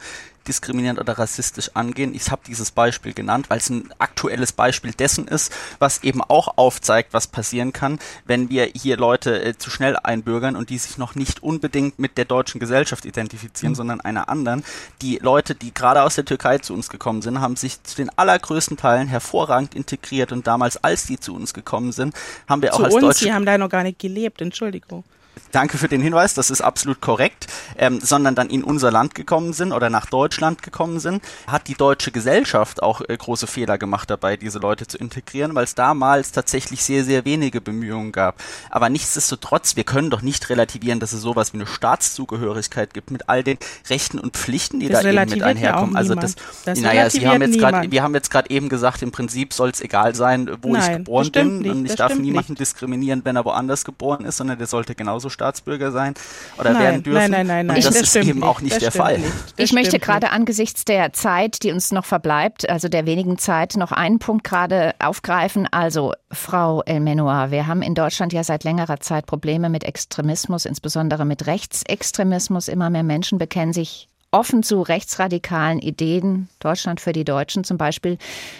[0.48, 2.14] diskriminierend oder rassistisch angehen.
[2.14, 6.56] Ich habe dieses Beispiel genannt, weil es ein aktuelles Beispiel dessen ist, was eben auch
[6.56, 10.98] aufzeigt, was passieren kann, wenn wir hier Leute äh, zu schnell einbürgern und die sich
[10.98, 14.64] noch nicht unbedingt mit der deutschen Gesellschaft identifizieren, sondern einer anderen.
[15.02, 18.10] Die Leute, die gerade aus der Türkei zu uns gekommen sind, haben sich zu den
[18.16, 22.14] allergrößten Teilen hervorragend integriert und damals, als die zu uns gekommen sind,
[22.48, 25.04] haben wir auch Zu als uns, Deutsche die haben da noch gar nicht gelebt, Entschuldigung.
[25.52, 29.52] Danke für den Hinweis, das ist absolut korrekt, ähm, sondern dann in unser Land gekommen
[29.52, 34.10] sind oder nach Deutschland gekommen sind, hat die deutsche Gesellschaft auch äh, große Fehler gemacht
[34.10, 38.36] dabei, diese Leute zu integrieren, weil es damals tatsächlich sehr, sehr wenige Bemühungen gab.
[38.70, 43.28] Aber nichtsdestotrotz, wir können doch nicht relativieren, dass es sowas wie eine Staatszugehörigkeit gibt mit
[43.28, 45.96] all den Rechten und Pflichten, die Das da eben mit relativiert ja einherkommen.
[45.96, 46.36] also das.
[46.64, 49.52] Das naja, Sie haben relativiert jetzt gerade, wir haben jetzt gerade eben gesagt, im Prinzip
[49.52, 52.14] soll es egal sein, wo ich Nein, geboren das stimmt bin nicht, und ich darf
[52.16, 52.60] niemanden nicht.
[52.60, 56.14] diskriminieren, wenn er woanders geboren ist, sondern der sollte genauso Staatsbürger sein
[56.58, 57.18] oder Nein, werden dürfen.
[57.18, 57.76] nein, nein, nein, nein.
[57.76, 59.18] Und das, das ist eben auch nicht Das der Fall.
[59.18, 59.32] nicht.
[59.56, 63.92] Ich möchte gerade angesichts der Zeit, die uns noch verbleibt, also der wenigen Zeit, noch
[63.92, 65.66] einen Punkt gerade aufgreifen.
[65.70, 71.24] Also, Frau El-Menoir, wir haben in Deutschland ja seit längerer Zeit Probleme mit Extremismus, insbesondere
[71.24, 72.68] mit Rechtsextremismus.
[72.68, 76.48] Immer mehr Menschen bekennen sich offen zu rechtsradikalen Ideen.
[76.60, 78.16] Deutschland für die Deutschen zum Beispiel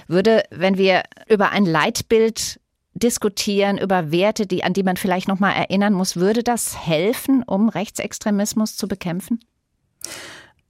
[0.09, 2.61] würde, wenn wir über ein Leitbild
[3.03, 7.43] diskutieren über Werte, die, an die man vielleicht noch mal erinnern muss, würde das helfen,
[7.43, 9.41] um Rechtsextremismus zu bekämpfen?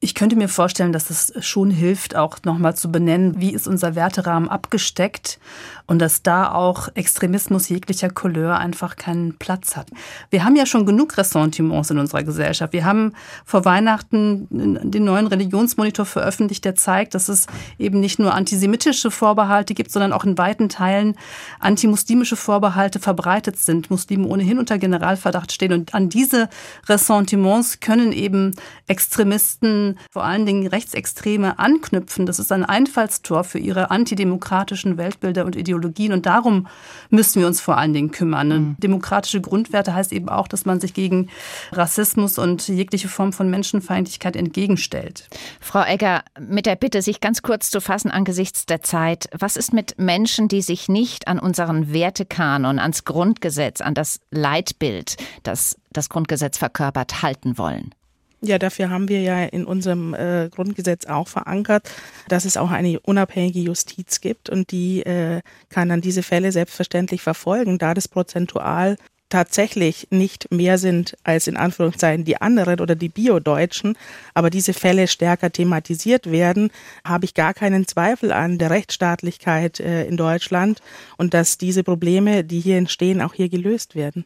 [0.03, 3.94] Ich könnte mir vorstellen, dass es schon hilft, auch nochmal zu benennen, wie ist unser
[3.96, 5.38] Werterahmen abgesteckt
[5.86, 9.88] und dass da auch Extremismus jeglicher Couleur einfach keinen Platz hat.
[10.30, 12.72] Wir haben ja schon genug Ressentiments in unserer Gesellschaft.
[12.72, 13.12] Wir haben
[13.44, 17.46] vor Weihnachten den neuen Religionsmonitor veröffentlicht, der zeigt, dass es
[17.78, 21.14] eben nicht nur antisemitische Vorbehalte gibt, sondern auch in weiten Teilen
[21.59, 25.74] antimuslimische Vorbehalte verbreitet sind, Muslime ohnehin unter Generalverdacht stehen.
[25.74, 26.48] Und an diese
[26.88, 28.55] Ressentiments können eben
[28.86, 32.26] Extremisten, vor allen Dingen Rechtsextreme, anknüpfen.
[32.26, 36.12] Das ist ein Einfallstor für ihre antidemokratischen Weltbilder und Ideologien.
[36.12, 36.66] Und darum
[37.11, 38.53] müssen wir uns vor allen Dingen kümmern.
[38.53, 41.28] Und Demokratische Grundwerte heißt eben auch, dass man sich gegen
[41.72, 45.28] Rassismus und jegliche Form von Menschenfeindlichkeit entgegenstellt.
[45.61, 49.28] Frau Egger, mit der Bitte, sich ganz kurz zu fassen angesichts der Zeit.
[49.38, 55.16] Was ist mit Menschen, die sich nicht an unseren Wertekanon, ans Grundgesetz, an das Leitbild,
[55.43, 57.95] das das Grundgesetz verkörpert, halten wollen?
[58.43, 61.91] Ja, dafür haben wir ja in unserem äh, Grundgesetz auch verankert,
[62.28, 67.20] dass es auch eine unabhängige Justiz gibt und die äh, kann dann diese Fälle selbstverständlich
[67.20, 68.97] verfolgen, da das prozentual
[69.30, 73.97] tatsächlich nicht mehr sind als in Anführungszeichen die anderen oder die Bio-Deutschen,
[74.34, 76.70] aber diese Fälle stärker thematisiert werden,
[77.05, 80.80] habe ich gar keinen Zweifel an der Rechtsstaatlichkeit äh, in Deutschland
[81.16, 84.24] und dass diese Probleme, die hier entstehen, auch hier gelöst werden.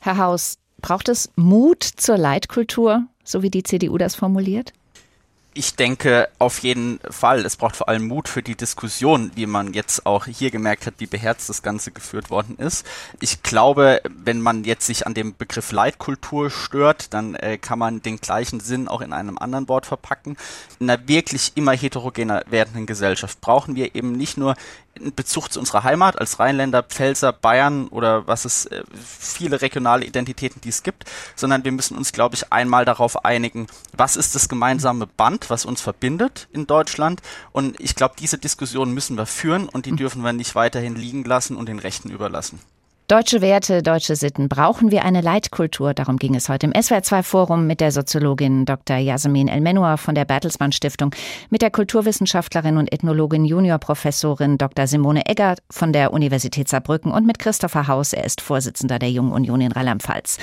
[0.00, 4.72] Herr Haus, braucht es Mut zur Leitkultur, so wie die CDU das formuliert?
[5.56, 7.46] Ich denke auf jeden Fall.
[7.46, 10.94] Es braucht vor allem Mut für die Diskussion, wie man jetzt auch hier gemerkt hat,
[10.98, 12.84] wie beherzt das Ganze geführt worden ist.
[13.20, 18.02] Ich glaube, wenn man jetzt sich an dem Begriff Leitkultur stört, dann äh, kann man
[18.02, 20.36] den gleichen Sinn auch in einem anderen Wort verpacken.
[20.80, 24.56] In einer wirklich immer heterogener werdenden Gesellschaft brauchen wir eben nicht nur
[24.94, 30.04] in Bezug zu unserer Heimat als Rheinländer, Pfälzer, Bayern oder was es äh, viele regionale
[30.04, 31.04] Identitäten, die es gibt,
[31.36, 35.64] sondern wir müssen uns, glaube ich, einmal darauf einigen, was ist das gemeinsame Band, was
[35.64, 37.22] uns verbindet in Deutschland.
[37.52, 39.96] Und ich glaube, diese Diskussion müssen wir führen und die hm.
[39.96, 42.60] dürfen wir nicht weiterhin liegen lassen und den Rechten überlassen.
[43.06, 44.48] Deutsche Werte, deutsche Sitten.
[44.48, 45.92] Brauchen wir eine Leitkultur?
[45.92, 48.96] Darum ging es heute im SWR2-Forum mit der Soziologin Dr.
[48.96, 51.14] Jasmin Elmenua von der Bertelsmann Stiftung,
[51.50, 54.86] mit der Kulturwissenschaftlerin und Ethnologin Juniorprofessorin Dr.
[54.86, 58.14] Simone Egger von der Universität Saarbrücken und mit Christopher Haus.
[58.14, 60.38] Er ist Vorsitzender der Jungen Union in Rheinland-Pfalz.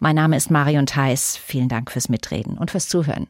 [0.00, 1.36] Mein Name ist Marion Theis.
[1.36, 3.28] Vielen Dank fürs Mitreden und fürs Zuhören.